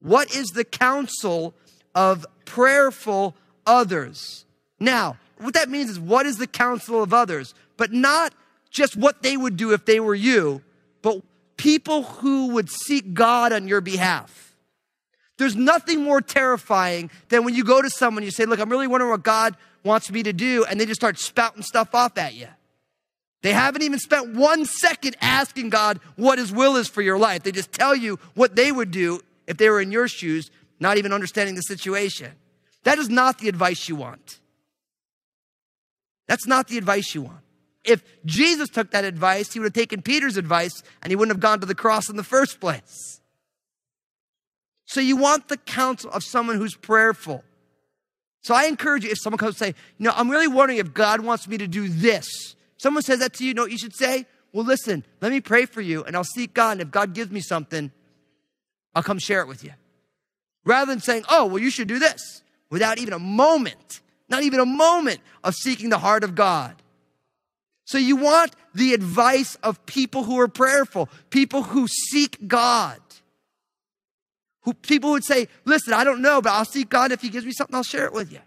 What 0.00 0.34
is 0.34 0.48
the 0.48 0.64
counsel 0.64 1.54
of 1.96 2.24
prayerful 2.44 3.34
others? 3.66 4.44
Now, 4.78 5.16
what 5.38 5.54
that 5.54 5.68
means 5.68 5.90
is 5.90 5.98
what 5.98 6.26
is 6.26 6.38
the 6.38 6.46
counsel 6.46 7.02
of 7.02 7.12
others, 7.12 7.54
but 7.76 7.92
not 7.92 8.32
just 8.70 8.96
what 8.96 9.22
they 9.22 9.36
would 9.36 9.56
do 9.56 9.72
if 9.72 9.84
they 9.84 9.98
were 9.98 10.14
you, 10.14 10.62
but 11.02 11.22
people 11.56 12.02
who 12.04 12.48
would 12.48 12.70
seek 12.70 13.14
God 13.14 13.52
on 13.52 13.66
your 13.66 13.80
behalf. 13.80 14.54
There's 15.38 15.56
nothing 15.56 16.02
more 16.02 16.20
terrifying 16.20 17.10
than 17.28 17.44
when 17.44 17.54
you 17.54 17.64
go 17.64 17.82
to 17.82 17.90
someone, 17.90 18.22
you 18.22 18.30
say, 18.30 18.46
Look, 18.46 18.58
I'm 18.58 18.70
really 18.70 18.86
wondering 18.86 19.10
what 19.10 19.22
God 19.22 19.56
wants 19.84 20.10
me 20.10 20.22
to 20.22 20.32
do, 20.32 20.64
and 20.64 20.80
they 20.80 20.86
just 20.86 21.00
start 21.00 21.18
spouting 21.18 21.62
stuff 21.62 21.94
off 21.94 22.16
at 22.18 22.34
you. 22.34 22.48
They 23.42 23.52
haven't 23.52 23.82
even 23.82 23.98
spent 23.98 24.34
one 24.34 24.64
second 24.64 25.16
asking 25.20 25.70
God 25.70 26.00
what 26.16 26.38
His 26.38 26.52
will 26.52 26.76
is 26.76 26.88
for 26.88 27.02
your 27.02 27.18
life. 27.18 27.42
They 27.42 27.52
just 27.52 27.70
tell 27.70 27.94
you 27.94 28.18
what 28.34 28.56
they 28.56 28.72
would 28.72 28.90
do 28.90 29.20
if 29.46 29.56
they 29.58 29.70
were 29.70 29.80
in 29.80 29.92
your 29.92 30.08
shoes, 30.08 30.50
not 30.80 30.98
even 30.98 31.12
understanding 31.12 31.54
the 31.54 31.62
situation. 31.62 32.32
That 32.84 32.98
is 32.98 33.08
not 33.08 33.38
the 33.38 33.48
advice 33.48 33.88
you 33.88 33.96
want. 33.96 34.38
That's 36.28 36.46
not 36.46 36.68
the 36.68 36.78
advice 36.78 37.14
you 37.14 37.22
want. 37.22 37.40
If 37.84 38.02
Jesus 38.24 38.68
took 38.68 38.90
that 38.90 39.04
advice, 39.04 39.52
he 39.52 39.60
would 39.60 39.66
have 39.66 39.72
taken 39.72 40.02
Peter's 40.02 40.36
advice 40.36 40.82
and 41.02 41.10
he 41.10 41.16
wouldn't 41.16 41.34
have 41.34 41.40
gone 41.40 41.60
to 41.60 41.66
the 41.66 41.74
cross 41.74 42.08
in 42.08 42.16
the 42.16 42.24
first 42.24 42.60
place. 42.60 43.20
So 44.86 45.00
you 45.00 45.16
want 45.16 45.48
the 45.48 45.56
counsel 45.56 46.10
of 46.10 46.22
someone 46.22 46.56
who's 46.56 46.74
prayerful. 46.74 47.44
So 48.42 48.54
I 48.54 48.64
encourage 48.64 49.04
you, 49.04 49.10
if 49.10 49.18
someone 49.20 49.38
comes 49.38 49.60
and 49.60 49.74
say, 49.74 49.80
you 49.98 50.04
know, 50.04 50.12
I'm 50.14 50.30
really 50.30 50.48
wondering 50.48 50.78
if 50.78 50.94
God 50.94 51.20
wants 51.20 51.48
me 51.48 51.58
to 51.58 51.66
do 51.66 51.88
this. 51.88 52.54
Someone 52.76 53.02
says 53.02 53.18
that 53.20 53.32
to 53.34 53.44
you, 53.44 53.48
you 53.48 53.54
know 53.54 53.62
what 53.62 53.72
you 53.72 53.78
should 53.78 53.96
say? 53.96 54.26
Well, 54.52 54.64
listen, 54.64 55.04
let 55.20 55.32
me 55.32 55.40
pray 55.40 55.66
for 55.66 55.80
you 55.80 56.04
and 56.04 56.16
I'll 56.16 56.24
seek 56.24 56.54
God. 56.54 56.72
And 56.72 56.82
if 56.82 56.90
God 56.90 57.14
gives 57.14 57.30
me 57.30 57.40
something, 57.40 57.90
I'll 58.94 59.02
come 59.02 59.18
share 59.18 59.40
it 59.40 59.48
with 59.48 59.64
you. 59.64 59.72
Rather 60.66 60.92
than 60.92 61.00
saying, 61.00 61.24
oh, 61.30 61.46
well, 61.46 61.58
you 61.58 61.70
should 61.70 61.88
do 61.88 61.98
this 61.98 62.42
without 62.68 62.98
even 62.98 63.14
a 63.14 63.18
moment, 63.18 64.00
not 64.28 64.42
even 64.42 64.60
a 64.60 64.66
moment 64.66 65.20
of 65.44 65.54
seeking 65.54 65.88
the 65.88 65.98
heart 65.98 66.24
of 66.24 66.34
God. 66.34 66.74
So 67.84 67.98
you 67.98 68.16
want 68.16 68.52
the 68.74 68.92
advice 68.92 69.54
of 69.62 69.86
people 69.86 70.24
who 70.24 70.38
are 70.40 70.48
prayerful, 70.48 71.08
people 71.30 71.62
who 71.62 71.86
seek 71.86 72.48
God. 72.48 72.98
Who 74.62 74.74
people 74.74 75.12
would 75.12 75.22
say, 75.22 75.46
listen, 75.64 75.94
I 75.94 76.02
don't 76.02 76.20
know, 76.20 76.42
but 76.42 76.50
I'll 76.50 76.64
seek 76.64 76.88
God. 76.88 77.12
If 77.12 77.22
He 77.22 77.28
gives 77.28 77.46
me 77.46 77.52
something, 77.52 77.76
I'll 77.76 77.84
share 77.84 78.04
it 78.04 78.12
with 78.12 78.32
you. 78.32 78.40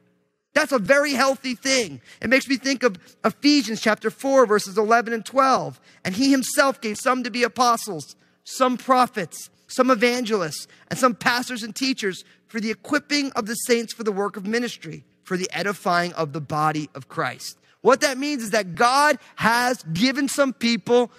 That's 0.54 0.74
a 0.74 0.80
very 0.80 1.14
healthy 1.14 1.56
thing. 1.56 2.02
It 2.22 2.30
makes 2.30 2.50
me 2.50 2.58
think 2.58 2.84
of 2.84 2.98
Ephesians 3.24 3.80
chapter 3.80 4.10
4, 4.10 4.46
verses 4.46 4.78
11 4.78 5.14
and 5.14 5.26
12. 5.26 5.80
And 6.04 6.14
He 6.14 6.32
Himself 6.32 6.82
gave 6.82 6.98
some 6.98 7.24
to 7.24 7.32
be 7.32 7.44
apostles, 7.44 8.18
some 8.44 8.76
prophets, 8.76 9.50
some 9.70 9.90
evangelists, 9.90 10.68
and 10.90 11.00
some 11.00 11.16
pastors 11.16 11.64
and 11.64 11.74
teachers 11.76 12.26
for 12.48 12.60
the 12.60 12.72
equipping 12.72 13.32
of 13.34 13.46
the 13.46 13.54
saints 13.54 13.94
for 13.94 14.04
the 14.04 14.12
work 14.12 14.36
of 14.36 14.46
ministry, 14.46 15.06
for 15.24 15.38
the 15.38 15.50
edifying 15.54 16.12
of 16.14 16.34
the 16.34 16.42
body 16.42 16.90
of 16.96 17.08
Christ. 17.08 17.58
What 17.82 18.02
that 18.02 18.18
means 18.18 18.44
is 18.44 18.50
that 18.50 18.76
God 18.76 19.20
has 19.36 19.84
given 19.94 20.28
some 20.28 20.52
people 20.52 21.12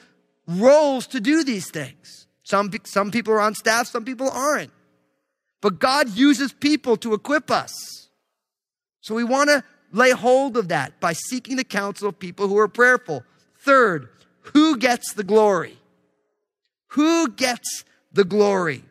roles 0.47 1.07
to 1.09 1.21
do 1.21 1.45
these 1.45 1.71
things. 1.71 2.27
Some, 2.43 2.71
some 2.85 3.11
people 3.11 3.33
are 3.33 3.41
on 3.41 3.55
staff, 3.55 3.87
some 3.87 4.05
people 4.05 4.29
aren't. 4.29 4.73
But 5.61 5.79
God 5.79 6.11
uses 6.11 6.53
people 6.53 6.97
to 6.99 7.15
equip 7.15 7.51
us. 7.51 8.09
So 9.01 9.15
we 9.15 9.25
want 9.25 9.49
to 9.51 9.63
lay 9.93 10.11
hold 10.11 10.57
of 10.57 10.69
that 10.69 10.99
by 11.01 11.13
seeking 11.13 11.57
the 11.57 11.65
counsel 11.65 12.09
of 12.09 12.19
people 12.19 12.49
who 12.49 12.59
are 12.59 12.69
prayerful. 12.69 13.23
Third, 13.59 14.09
who 14.55 14.77
gets 14.77 15.15
the 15.15 15.25
glory? 15.25 15.79
Who 16.89 17.29
gets 17.29 17.85
the 18.13 18.25
glory? 18.25 18.85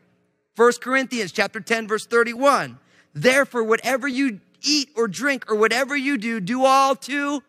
1 0.56 0.74
Corinthians 0.82 1.32
chapter 1.32 1.60
10 1.60 1.88
verse 1.88 2.06
31. 2.06 2.80
Therefore 3.14 3.64
whatever 3.64 4.08
you 4.08 4.40
eat 4.62 4.90
or 4.96 5.08
drink 5.08 5.50
or 5.50 5.56
whatever 5.56 5.96
you 5.96 6.18
do, 6.18 6.40
do 6.40 6.66
all 6.66 6.96
to 6.96 7.42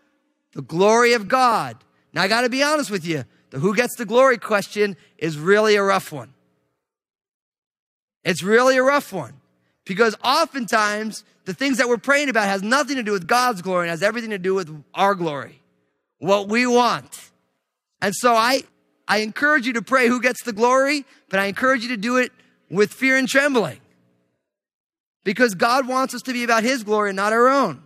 the 0.53 0.63
glory 0.63 1.13
of 1.13 1.29
God. 1.29 1.77
Now 2.13 2.23
I 2.23 2.29
got 2.29 2.43
to 2.43 2.49
be 2.49 2.63
honest 2.63 2.91
with 2.91 3.05
you. 3.05 3.25
The 3.51 3.59
who 3.59 3.75
gets 3.75 3.97
the 3.97 4.07
glory 4.07 4.39
question 4.39 4.97
is 5.19 5.39
really 5.39 5.77
a 5.77 5.83
rough 5.83 6.13
one. 6.13 6.35
It's 8.25 8.43
really 8.43 8.77
a 8.77 8.83
rough 8.83 9.13
one 9.13 9.35
because 9.85 10.15
oftentimes 10.23 11.25
the 11.47 11.55
things 11.55 11.79
that 11.79 11.89
we're 11.89 11.97
praying 11.97 12.29
about 12.29 12.47
has 12.47 12.63
nothing 12.63 12.97
to 12.97 13.03
do 13.03 13.13
with 13.13 13.27
God's 13.27 13.63
glory 13.63 13.87
and 13.87 13.91
has 13.91 14.03
everything 14.03 14.31
to 14.31 14.39
do 14.39 14.55
with 14.55 14.85
our 14.95 15.15
glory, 15.15 15.61
what 16.19 16.49
we 16.49 16.67
want. 16.67 17.31
And 18.01 18.15
so 18.15 18.35
I, 18.35 18.63
I 19.11 19.19
encourage 19.19 19.67
you 19.67 19.73
to 19.73 19.83
pray 19.83 20.07
who 20.07 20.23
gets 20.23 20.45
the 20.45 20.53
glory, 20.53 21.05
but 21.31 21.41
I 21.41 21.47
encourage 21.47 21.83
you 21.83 21.89
to 21.89 21.97
do 21.97 22.19
it 22.19 22.31
with 22.71 22.93
fear 22.93 23.17
and 23.17 23.27
trembling 23.27 23.81
because 25.25 25.57
God 25.57 25.89
wants 25.89 26.15
us 26.15 26.23
to 26.23 26.33
be 26.33 26.45
about 26.45 26.63
His 26.63 26.85
glory, 26.85 27.11
and 27.11 27.17
not 27.17 27.33
our 27.33 27.49
own. 27.49 27.83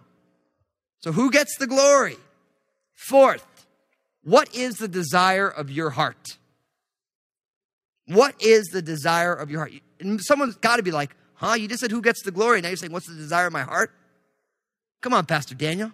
So 1.00 1.12
who 1.12 1.30
gets 1.30 1.56
the 1.56 1.66
glory? 1.66 2.16
Fourth, 2.92 3.66
what 4.22 4.54
is 4.54 4.76
the 4.76 4.86
desire 4.86 5.48
of 5.48 5.70
your 5.70 5.90
heart? 5.90 6.36
What 8.06 8.34
is 8.42 8.66
the 8.66 8.82
desire 8.82 9.32
of 9.32 9.50
your 9.50 9.60
heart? 9.60 9.72
And 10.00 10.22
someone's 10.22 10.56
got 10.56 10.76
to 10.76 10.82
be 10.82 10.90
like, 10.90 11.16
huh? 11.36 11.54
You 11.54 11.68
just 11.68 11.80
said 11.80 11.90
who 11.90 12.02
gets 12.02 12.22
the 12.22 12.32
glory. 12.32 12.60
Now 12.60 12.68
you're 12.68 12.76
saying, 12.76 12.92
what's 12.92 13.08
the 13.08 13.14
desire 13.14 13.46
of 13.46 13.52
my 13.54 13.62
heart? 13.62 13.92
Come 15.00 15.14
on, 15.14 15.24
Pastor 15.24 15.54
Daniel. 15.54 15.90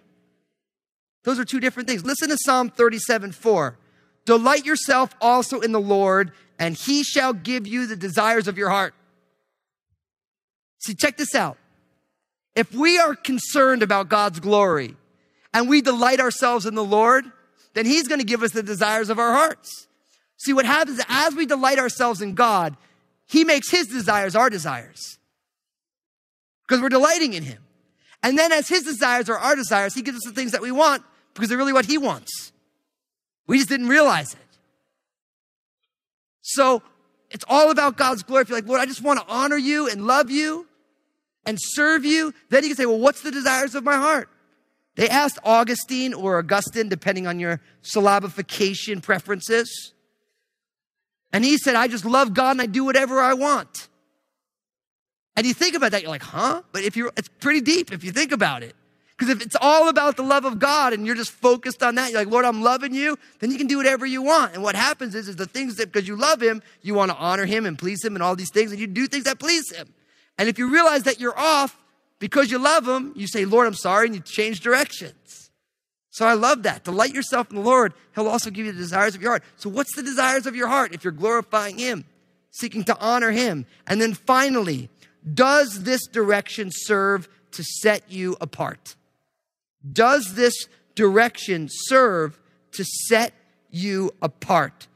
Those 1.23 1.39
are 1.39 1.45
two 1.45 1.61
different 1.61 1.87
things. 1.87 2.03
Listen 2.03 2.27
to 2.27 2.37
Psalm 2.37 2.69
37 2.69 3.31
4. 3.31 3.77
Delight 4.25 4.65
yourself 4.65 5.15
also 5.19 5.59
in 5.61 5.71
the 5.71 5.81
Lord, 5.81 6.31
and 6.59 6.75
he 6.75 7.03
shall 7.03 7.33
give 7.33 7.65
you 7.65 7.87
the 7.87 7.95
desires 7.95 8.47
of 8.47 8.57
your 8.57 8.69
heart. 8.69 8.93
See, 10.79 10.93
check 10.93 11.17
this 11.17 11.35
out. 11.35 11.57
If 12.55 12.73
we 12.73 12.99
are 12.99 13.15
concerned 13.15 13.83
about 13.83 14.09
God's 14.09 14.39
glory 14.39 14.95
and 15.53 15.69
we 15.69 15.81
delight 15.81 16.19
ourselves 16.19 16.65
in 16.65 16.75
the 16.75 16.83
Lord, 16.83 17.25
then 17.73 17.85
he's 17.85 18.07
going 18.07 18.19
to 18.19 18.25
give 18.25 18.43
us 18.43 18.51
the 18.51 18.63
desires 18.63 19.09
of 19.09 19.19
our 19.19 19.31
hearts. 19.31 19.87
See, 20.37 20.53
what 20.53 20.65
happens 20.65 20.99
as 21.07 21.35
we 21.35 21.45
delight 21.45 21.79
ourselves 21.79 22.21
in 22.21 22.33
God, 22.33 22.75
he 23.27 23.43
makes 23.43 23.69
his 23.69 23.87
desires 23.87 24.35
our 24.35 24.49
desires 24.49 25.19
because 26.67 26.81
we're 26.81 26.89
delighting 26.89 27.33
in 27.33 27.43
him. 27.43 27.63
And 28.23 28.37
then 28.37 28.51
as 28.51 28.67
his 28.67 28.83
desires 28.83 29.29
are 29.29 29.37
our 29.37 29.55
desires, 29.55 29.93
he 29.93 30.01
gives 30.01 30.17
us 30.17 30.23
the 30.25 30.33
things 30.33 30.51
that 30.51 30.61
we 30.61 30.71
want 30.71 31.03
because 31.33 31.49
they're 31.49 31.57
really 31.57 31.73
what 31.73 31.85
he 31.85 31.97
wants. 31.97 32.51
We 33.51 33.57
just 33.57 33.67
didn't 33.67 33.89
realize 33.89 34.31
it. 34.33 34.39
So 36.41 36.81
it's 37.29 37.43
all 37.49 37.69
about 37.69 37.97
God's 37.97 38.23
glory. 38.23 38.43
If 38.43 38.49
you're 38.49 38.57
like, 38.57 38.65
Lord, 38.65 38.79
I 38.79 38.85
just 38.85 39.01
want 39.01 39.19
to 39.19 39.25
honor 39.27 39.57
you 39.57 39.89
and 39.89 40.07
love 40.07 40.31
you, 40.31 40.67
and 41.45 41.57
serve 41.59 42.05
you, 42.05 42.33
then 42.47 42.63
you 42.63 42.69
can 42.69 42.77
say, 42.77 42.85
well, 42.85 42.97
what's 42.97 43.23
the 43.23 43.31
desires 43.31 43.75
of 43.75 43.83
my 43.83 43.97
heart? 43.97 44.29
They 44.95 45.09
asked 45.09 45.37
Augustine 45.43 46.13
or 46.13 46.37
Augustine, 46.37 46.87
depending 46.87 47.27
on 47.27 47.41
your 47.41 47.59
syllabification 47.83 49.03
preferences. 49.03 49.91
And 51.33 51.43
he 51.43 51.57
said, 51.57 51.75
I 51.75 51.89
just 51.89 52.05
love 52.05 52.33
God 52.33 52.51
and 52.51 52.61
I 52.61 52.67
do 52.67 52.85
whatever 52.85 53.19
I 53.19 53.33
want. 53.33 53.89
And 55.35 55.45
you 55.45 55.53
think 55.53 55.75
about 55.75 55.91
that, 55.91 56.03
you're 56.03 56.11
like, 56.11 56.23
huh? 56.23 56.61
But 56.71 56.83
if 56.83 56.95
you're, 56.95 57.11
it's 57.17 57.27
pretty 57.27 57.59
deep 57.59 57.91
if 57.91 58.05
you 58.05 58.13
think 58.13 58.31
about 58.31 58.63
it. 58.63 58.77
Because 59.21 59.35
if 59.35 59.45
it's 59.45 59.55
all 59.61 59.87
about 59.87 60.17
the 60.17 60.23
love 60.23 60.45
of 60.45 60.57
God 60.57 60.93
and 60.93 61.05
you're 61.05 61.15
just 61.15 61.29
focused 61.29 61.83
on 61.83 61.93
that, 61.93 62.09
you're 62.09 62.21
like, 62.21 62.31
Lord, 62.31 62.43
I'm 62.43 62.63
loving 62.63 62.91
you, 62.91 63.19
then 63.37 63.51
you 63.51 63.57
can 63.59 63.67
do 63.67 63.77
whatever 63.77 64.03
you 64.03 64.23
want. 64.23 64.55
And 64.55 64.63
what 64.63 64.73
happens 64.73 65.13
is, 65.13 65.27
is 65.27 65.35
the 65.35 65.45
things 65.45 65.75
that, 65.75 65.91
because 65.91 66.07
you 66.07 66.15
love 66.15 66.41
Him, 66.41 66.63
you 66.81 66.95
want 66.95 67.11
to 67.11 67.17
honor 67.17 67.45
Him 67.45 67.67
and 67.67 67.77
please 67.77 68.03
Him 68.03 68.15
and 68.15 68.23
all 68.23 68.35
these 68.35 68.49
things, 68.49 68.71
and 68.71 68.81
you 68.81 68.87
do 68.87 69.05
things 69.05 69.25
that 69.25 69.37
please 69.37 69.71
Him. 69.71 69.93
And 70.39 70.49
if 70.49 70.57
you 70.57 70.71
realize 70.71 71.03
that 71.03 71.19
you're 71.19 71.37
off 71.37 71.79
because 72.17 72.49
you 72.49 72.57
love 72.57 72.87
Him, 72.87 73.13
you 73.15 73.27
say, 73.27 73.45
Lord, 73.45 73.67
I'm 73.67 73.75
sorry, 73.75 74.07
and 74.07 74.15
you 74.15 74.21
change 74.21 74.61
directions. 74.61 75.51
So 76.09 76.25
I 76.25 76.33
love 76.33 76.63
that. 76.63 76.83
Delight 76.83 77.13
yourself 77.13 77.51
in 77.51 77.57
the 77.57 77.61
Lord. 77.61 77.93
He'll 78.15 78.27
also 78.27 78.49
give 78.49 78.65
you 78.65 78.71
the 78.71 78.79
desires 78.79 79.13
of 79.13 79.21
your 79.21 79.33
heart. 79.33 79.43
So 79.57 79.69
what's 79.69 79.95
the 79.95 80.01
desires 80.01 80.47
of 80.47 80.55
your 80.55 80.67
heart 80.67 80.95
if 80.95 81.03
you're 81.03 81.13
glorifying 81.13 81.77
Him, 81.77 82.05
seeking 82.49 82.83
to 82.85 82.97
honor 82.97 83.29
Him? 83.29 83.67
And 83.85 84.01
then 84.01 84.15
finally, 84.15 84.89
does 85.31 85.83
this 85.83 86.07
direction 86.07 86.69
serve 86.71 87.29
to 87.51 87.63
set 87.63 88.11
you 88.11 88.35
apart? 88.41 88.95
Does 89.89 90.33
this 90.35 90.67
direction 90.95 91.67
serve 91.69 92.39
to 92.73 92.83
set 92.83 93.33
you 93.69 94.11
apart? 94.21 94.87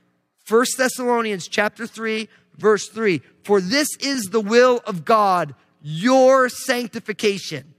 1 0.47 0.65
Thessalonians 0.77 1.47
chapter 1.47 1.87
3 1.87 2.27
verse 2.57 2.87
3 2.89 3.21
For 3.43 3.61
this 3.61 3.89
is 3.99 4.25
the 4.25 4.41
will 4.41 4.81
of 4.85 5.05
God 5.05 5.55
your 5.81 6.49
sanctification. 6.49 7.73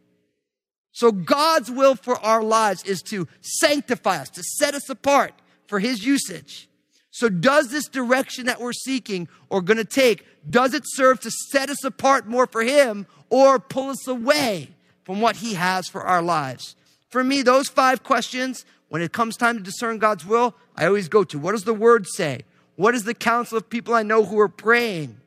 So 0.92 1.12
God's 1.12 1.70
will 1.70 1.94
for 1.94 2.16
our 2.18 2.42
lives 2.42 2.82
is 2.84 3.02
to 3.02 3.28
sanctify 3.40 4.18
us, 4.18 4.30
to 4.30 4.42
set 4.42 4.74
us 4.74 4.88
apart 4.88 5.34
for 5.66 5.78
his 5.78 6.06
usage. 6.06 6.68
So 7.10 7.28
does 7.28 7.68
this 7.68 7.88
direction 7.88 8.46
that 8.46 8.60
we're 8.60 8.72
seeking 8.72 9.28
or 9.50 9.60
going 9.60 9.78
to 9.78 9.84
take 9.84 10.24
does 10.48 10.74
it 10.74 10.84
serve 10.86 11.20
to 11.20 11.30
set 11.30 11.70
us 11.70 11.82
apart 11.82 12.28
more 12.28 12.46
for 12.46 12.62
him 12.62 13.06
or 13.30 13.58
pull 13.58 13.90
us 13.90 14.06
away 14.06 14.68
from 15.04 15.20
what 15.20 15.36
he 15.36 15.54
has 15.54 15.88
for 15.88 16.02
our 16.02 16.22
lives? 16.22 16.76
For 17.16 17.24
me, 17.24 17.40
those 17.40 17.70
five 17.70 18.02
questions, 18.02 18.66
when 18.90 19.00
it 19.00 19.10
comes 19.10 19.38
time 19.38 19.56
to 19.56 19.62
discern 19.62 19.96
God's 19.96 20.26
will, 20.26 20.54
I 20.76 20.84
always 20.84 21.08
go 21.08 21.24
to 21.24 21.38
what 21.38 21.52
does 21.52 21.64
the 21.64 21.72
word 21.72 22.06
say? 22.06 22.42
What 22.74 22.94
is 22.94 23.04
the 23.04 23.14
counsel 23.14 23.56
of 23.56 23.70
people 23.70 23.94
I 23.94 24.02
know 24.02 24.22
who 24.22 24.38
are 24.38 24.50
praying? 24.50 25.18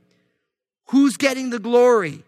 Who's 0.89 1.17
getting 1.17 1.49
the 1.49 1.57
glory? 1.57 2.23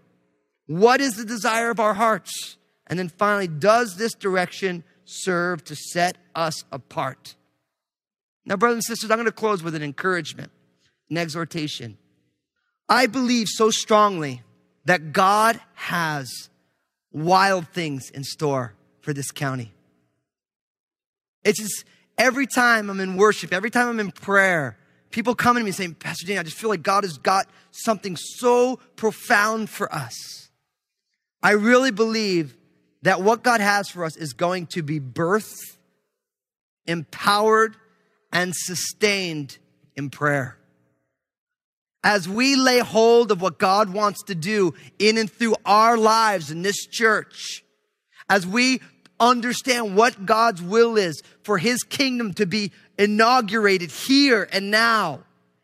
What 0.66 1.00
is 1.00 1.14
the 1.14 1.26
desire 1.26 1.70
of 1.70 1.80
our 1.80 1.94
hearts? 1.94 2.58
And 2.88 2.98
then 2.98 3.08
finally, 3.08 3.48
does 3.48 3.98
this 3.98 4.16
direction 4.16 4.84
serve 5.06 5.64
to 5.66 5.76
set 5.76 6.18
us 6.34 6.64
apart? 6.72 7.36
Now, 8.48 8.56
brothers 8.56 8.78
and 8.78 8.84
sisters, 8.86 9.12
I'm 9.12 9.18
going 9.18 9.28
to 9.28 9.32
close 9.32 9.62
with 9.62 9.76
an 9.76 9.84
encouragement, 9.84 10.50
an 11.12 11.18
exhortation. 11.18 12.00
I 12.90 13.06
believe 13.06 13.48
so 13.48 13.70
strongly 13.70 14.42
that 14.86 15.14
God 15.14 15.62
has 15.76 16.50
wild 17.12 17.68
things 17.68 18.10
in 18.10 18.24
store 18.24 18.74
for 19.02 19.14
this 19.14 19.32
county. 19.32 19.74
It's 21.44 21.60
just 21.60 21.86
every 22.18 22.48
time 22.48 22.90
I'm 22.90 23.00
in 23.00 23.18
worship, 23.18 23.54
every 23.54 23.70
time 23.70 23.88
I'm 23.88 24.00
in 24.00 24.12
prayer, 24.12 24.78
people 25.10 25.36
come 25.36 25.58
to 25.58 25.64
me 25.64 25.72
saying, 25.72 25.96
Pastor 25.96 26.26
Danny, 26.26 26.40
I 26.40 26.44
just 26.44 26.58
feel 26.58 26.70
like 26.70 26.84
God 26.84 27.04
has 27.04 27.18
got 27.18 27.48
something 27.72 28.16
so 28.16 28.80
profound 28.96 29.70
for 29.70 29.94
us. 29.94 30.50
I 31.44 31.52
really 31.52 31.92
believe 31.92 32.56
that 33.02 33.22
what 33.22 33.44
God 33.44 33.62
has 33.62 33.90
for 33.90 34.06
us 34.06 34.16
is 34.16 34.34
going 34.34 34.68
to 34.68 34.84
be 34.84 35.00
birthed, 35.00 35.78
empowered, 36.86 37.76
and 38.32 38.54
sustained 38.56 39.58
in 39.96 40.10
prayer. 40.10 40.58
As 42.04 42.28
we 42.28 42.56
lay 42.56 42.80
hold 42.80 43.32
of 43.32 43.42
what 43.42 43.60
God 43.60 43.92
wants 43.94 44.24
to 44.24 44.36
do 44.36 44.74
in 44.98 45.18
and 45.18 45.30
through 45.30 45.56
our 45.66 45.98
lives 45.98 46.52
in 46.52 46.62
this 46.62 46.86
church, 46.86 47.64
as 48.30 48.48
we 48.48 48.82
understand 49.22 49.96
what 49.96 50.26
God's 50.26 50.62
will 50.62 50.98
is 50.98 51.22
for 51.44 51.58
his 51.58 51.84
kingdom 51.84 52.34
to 52.34 52.46
be 52.46 52.72
inaugurated 52.98 53.92
here 53.92 54.50
and 54.52 54.72
now 54.72 55.22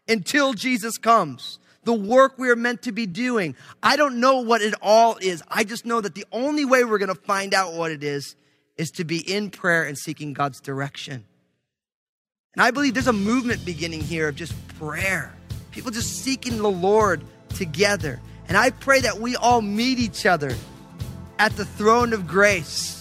until 0.08 0.54
Jesus 0.54 0.98
comes. 0.98 1.60
The 1.84 1.94
work 1.94 2.38
we 2.38 2.50
are 2.50 2.56
meant 2.56 2.84
to 2.84 2.92
be 2.92 3.06
doing. 3.06 3.56
I 3.82 3.96
don't 3.96 4.20
know 4.20 4.42
what 4.42 4.62
it 4.62 4.74
all 4.82 5.18
is. 5.22 5.42
I 5.48 5.64
just 5.64 5.86
know 5.86 6.02
that 6.02 6.16
the 6.16 6.26
only 6.32 6.66
way 6.66 6.84
we're 6.84 6.98
going 6.98 7.08
to 7.08 7.16
find 7.16 7.54
out 7.54 7.74
what 7.74 7.92
it 7.92 8.04
is 8.04 8.36
is 8.78 8.92
to 8.92 9.04
be 9.04 9.20
in 9.20 9.50
prayer 9.50 9.84
and 9.84 9.98
seeking 9.98 10.34
God's 10.34 10.60
direction. 10.60 11.26
And 12.54 12.62
I 12.62 12.72
believe 12.72 12.94
there's 12.94 13.08
a 13.08 13.14
movement 13.14 13.66
beginning 13.66 14.02
here 14.02 14.28
of 14.28 14.36
just 14.36 14.54
prayer, 14.80 15.34
people 15.72 15.92
just 15.92 16.24
seeking 16.24 16.58
the 16.58 16.70
Lord 16.70 17.24
together. 17.50 18.20
And 18.48 18.58
I 18.58 18.70
pray 18.70 19.02
that 19.02 19.20
we 19.20 19.36
all 19.36 19.62
meet 19.62 20.00
each 20.00 20.26
other 20.26 20.56
at 21.40 21.56
the 21.56 21.66
throne 21.66 22.14
of 22.14 22.28
grace 22.28 22.97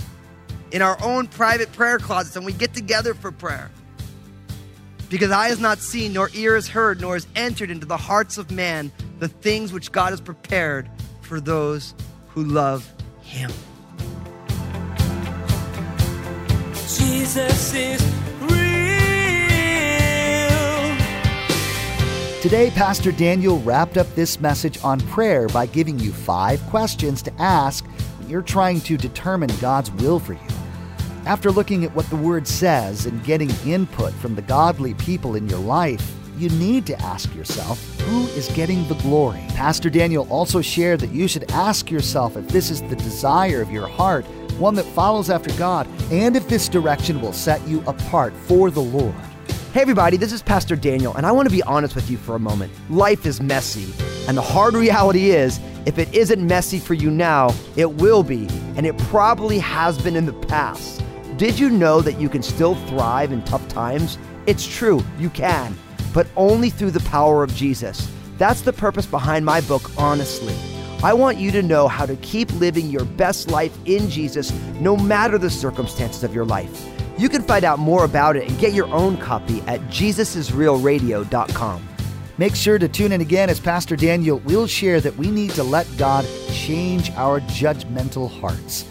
in 0.76 0.82
our 0.82 1.02
own 1.02 1.26
private 1.26 1.72
prayer 1.72 1.98
closets 1.98 2.36
and 2.36 2.44
we 2.44 2.52
get 2.52 2.74
together 2.74 3.14
for 3.14 3.32
prayer. 3.32 3.70
Because 5.08 5.30
eye 5.30 5.48
has 5.48 5.58
not 5.58 5.78
seen, 5.78 6.12
nor 6.12 6.28
ear 6.34 6.54
has 6.54 6.68
heard, 6.68 7.00
nor 7.00 7.14
has 7.14 7.26
entered 7.34 7.70
into 7.70 7.86
the 7.86 7.96
hearts 7.96 8.36
of 8.36 8.50
man 8.50 8.92
the 9.18 9.28
things 9.28 9.72
which 9.72 9.90
God 9.90 10.10
has 10.10 10.20
prepared 10.20 10.90
for 11.22 11.40
those 11.40 11.94
who 12.28 12.44
love 12.44 12.92
him. 13.22 13.50
Jesus 16.74 17.72
is 17.72 18.02
real. 18.42 18.60
Today, 22.42 22.70
Pastor 22.74 23.12
Daniel 23.12 23.60
wrapped 23.60 23.96
up 23.96 24.14
this 24.14 24.38
message 24.40 24.78
on 24.84 25.00
prayer 25.00 25.48
by 25.48 25.64
giving 25.64 25.98
you 25.98 26.12
five 26.12 26.60
questions 26.66 27.22
to 27.22 27.32
ask 27.40 27.82
when 28.18 28.28
you're 28.28 28.42
trying 28.42 28.82
to 28.82 28.98
determine 28.98 29.48
God's 29.58 29.90
will 29.92 30.18
for 30.18 30.34
you. 30.34 30.55
After 31.26 31.50
looking 31.50 31.84
at 31.84 31.92
what 31.92 32.08
the 32.08 32.14
Word 32.14 32.46
says 32.46 33.04
and 33.04 33.24
getting 33.24 33.50
input 33.66 34.12
from 34.12 34.36
the 34.36 34.42
godly 34.42 34.94
people 34.94 35.34
in 35.34 35.48
your 35.48 35.58
life, 35.58 36.14
you 36.38 36.48
need 36.50 36.86
to 36.86 37.02
ask 37.02 37.34
yourself, 37.34 37.82
who 38.02 38.28
is 38.28 38.46
getting 38.50 38.86
the 38.86 38.94
glory? 38.94 39.44
Pastor 39.48 39.90
Daniel 39.90 40.28
also 40.30 40.62
shared 40.62 41.00
that 41.00 41.10
you 41.10 41.26
should 41.26 41.50
ask 41.50 41.90
yourself 41.90 42.36
if 42.36 42.46
this 42.46 42.70
is 42.70 42.80
the 42.82 42.94
desire 42.94 43.60
of 43.60 43.72
your 43.72 43.88
heart, 43.88 44.24
one 44.60 44.76
that 44.76 44.84
follows 44.84 45.28
after 45.28 45.52
God, 45.58 45.88
and 46.12 46.36
if 46.36 46.46
this 46.46 46.68
direction 46.68 47.20
will 47.20 47.32
set 47.32 47.60
you 47.66 47.82
apart 47.88 48.32
for 48.32 48.70
the 48.70 48.80
Lord. 48.80 49.14
Hey, 49.72 49.80
everybody, 49.80 50.16
this 50.16 50.32
is 50.32 50.42
Pastor 50.42 50.76
Daniel, 50.76 51.12
and 51.16 51.26
I 51.26 51.32
want 51.32 51.48
to 51.48 51.52
be 51.52 51.62
honest 51.64 51.96
with 51.96 52.08
you 52.08 52.18
for 52.18 52.36
a 52.36 52.38
moment. 52.40 52.72
Life 52.88 53.26
is 53.26 53.40
messy, 53.40 53.92
and 54.28 54.36
the 54.36 54.42
hard 54.42 54.74
reality 54.74 55.30
is 55.30 55.58
if 55.86 55.98
it 55.98 56.14
isn't 56.14 56.46
messy 56.46 56.78
for 56.78 56.94
you 56.94 57.10
now, 57.10 57.52
it 57.74 57.90
will 57.94 58.22
be, 58.22 58.46
and 58.76 58.86
it 58.86 58.96
probably 58.98 59.58
has 59.58 60.00
been 60.00 60.14
in 60.14 60.24
the 60.24 60.32
past. 60.32 61.02
Did 61.36 61.58
you 61.58 61.68
know 61.68 62.00
that 62.00 62.18
you 62.18 62.30
can 62.30 62.42
still 62.42 62.76
thrive 62.86 63.30
in 63.30 63.42
tough 63.42 63.68
times? 63.68 64.16
It's 64.46 64.66
true, 64.66 65.04
you 65.18 65.28
can, 65.28 65.76
but 66.14 66.26
only 66.34 66.70
through 66.70 66.92
the 66.92 67.00
power 67.00 67.42
of 67.42 67.54
Jesus. 67.54 68.10
That's 68.38 68.62
the 68.62 68.72
purpose 68.72 69.04
behind 69.04 69.44
my 69.44 69.60
book, 69.60 69.90
Honestly. 69.98 70.56
I 71.02 71.12
want 71.12 71.36
you 71.36 71.50
to 71.50 71.60
know 71.62 71.88
how 71.88 72.06
to 72.06 72.16
keep 72.16 72.50
living 72.54 72.88
your 72.88 73.04
best 73.04 73.50
life 73.50 73.76
in 73.84 74.08
Jesus 74.08 74.50
no 74.80 74.96
matter 74.96 75.36
the 75.36 75.50
circumstances 75.50 76.24
of 76.24 76.34
your 76.34 76.46
life. 76.46 76.88
You 77.18 77.28
can 77.28 77.42
find 77.42 77.66
out 77.66 77.78
more 77.78 78.06
about 78.06 78.36
it 78.36 78.48
and 78.48 78.58
get 78.58 78.72
your 78.72 78.86
own 78.86 79.18
copy 79.18 79.60
at 79.66 79.80
jesusisrealradio.com. 79.90 81.88
Make 82.38 82.56
sure 82.56 82.78
to 82.78 82.88
tune 82.88 83.12
in 83.12 83.20
again 83.20 83.50
as 83.50 83.60
Pastor 83.60 83.94
Daniel 83.94 84.38
will 84.38 84.66
share 84.66 85.02
that 85.02 85.18
we 85.18 85.30
need 85.30 85.50
to 85.50 85.62
let 85.62 85.86
God 85.98 86.26
change 86.50 87.10
our 87.10 87.40
judgmental 87.40 88.30
hearts. 88.40 88.86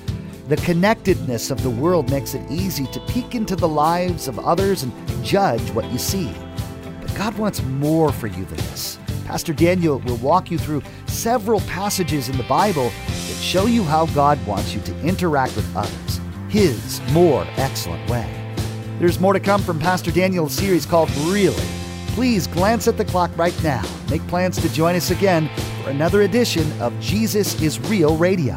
The 0.48 0.58
connectedness 0.58 1.50
of 1.50 1.64
the 1.64 1.72
world 1.72 2.12
makes 2.12 2.36
it 2.36 2.52
easy 2.52 2.86
to 2.88 3.00
peek 3.08 3.34
into 3.34 3.56
the 3.56 3.68
lives 3.68 4.28
of 4.28 4.38
others 4.38 4.84
and 4.84 4.94
judge 5.26 5.72
what 5.72 5.92
you 5.92 5.98
see. 5.98 6.32
But 7.02 7.16
God 7.16 7.36
wants 7.36 7.64
more 7.64 8.12
for 8.12 8.28
you 8.28 8.46
than 8.46 8.58
this. 8.58 9.00
Pastor 9.26 9.54
Daniel 9.54 9.98
will 10.06 10.18
walk 10.18 10.52
you 10.52 10.60
through 10.60 10.84
several 11.08 11.62
passages 11.62 12.30
in 12.30 12.38
the 12.38 12.44
Bible 12.44 12.90
that 13.08 13.40
show 13.42 13.66
you 13.66 13.84
how 13.84 14.06
God 14.08 14.38
wants 14.46 14.76
you 14.76 14.82
to 14.82 15.00
interact 15.02 15.56
with 15.56 15.76
others, 15.76 16.22
His 16.48 17.02
more 17.12 17.44
excellent 17.58 18.08
way. 18.08 18.30
There's 19.00 19.20
more 19.20 19.34
to 19.34 19.40
come 19.40 19.64
from 19.64 19.80
Pastor 19.80 20.12
Daniel's 20.12 20.54
series 20.54 20.86
called 20.86 21.10
Really. 21.26 21.66
Please 22.10 22.46
glance 22.46 22.88
at 22.88 22.98
the 22.98 23.06
clock 23.06 23.36
right 23.36 23.64
now. 23.64 23.84
Make 24.12 24.26
plans 24.28 24.62
to 24.62 24.72
join 24.72 24.96
us 24.96 25.10
again 25.10 25.50
for 25.82 25.90
another 25.90 26.22
edition 26.22 26.72
of 26.80 26.98
Jesus 27.00 27.60
is 27.64 27.80
Real 27.90 28.16
Radio. 28.16 28.56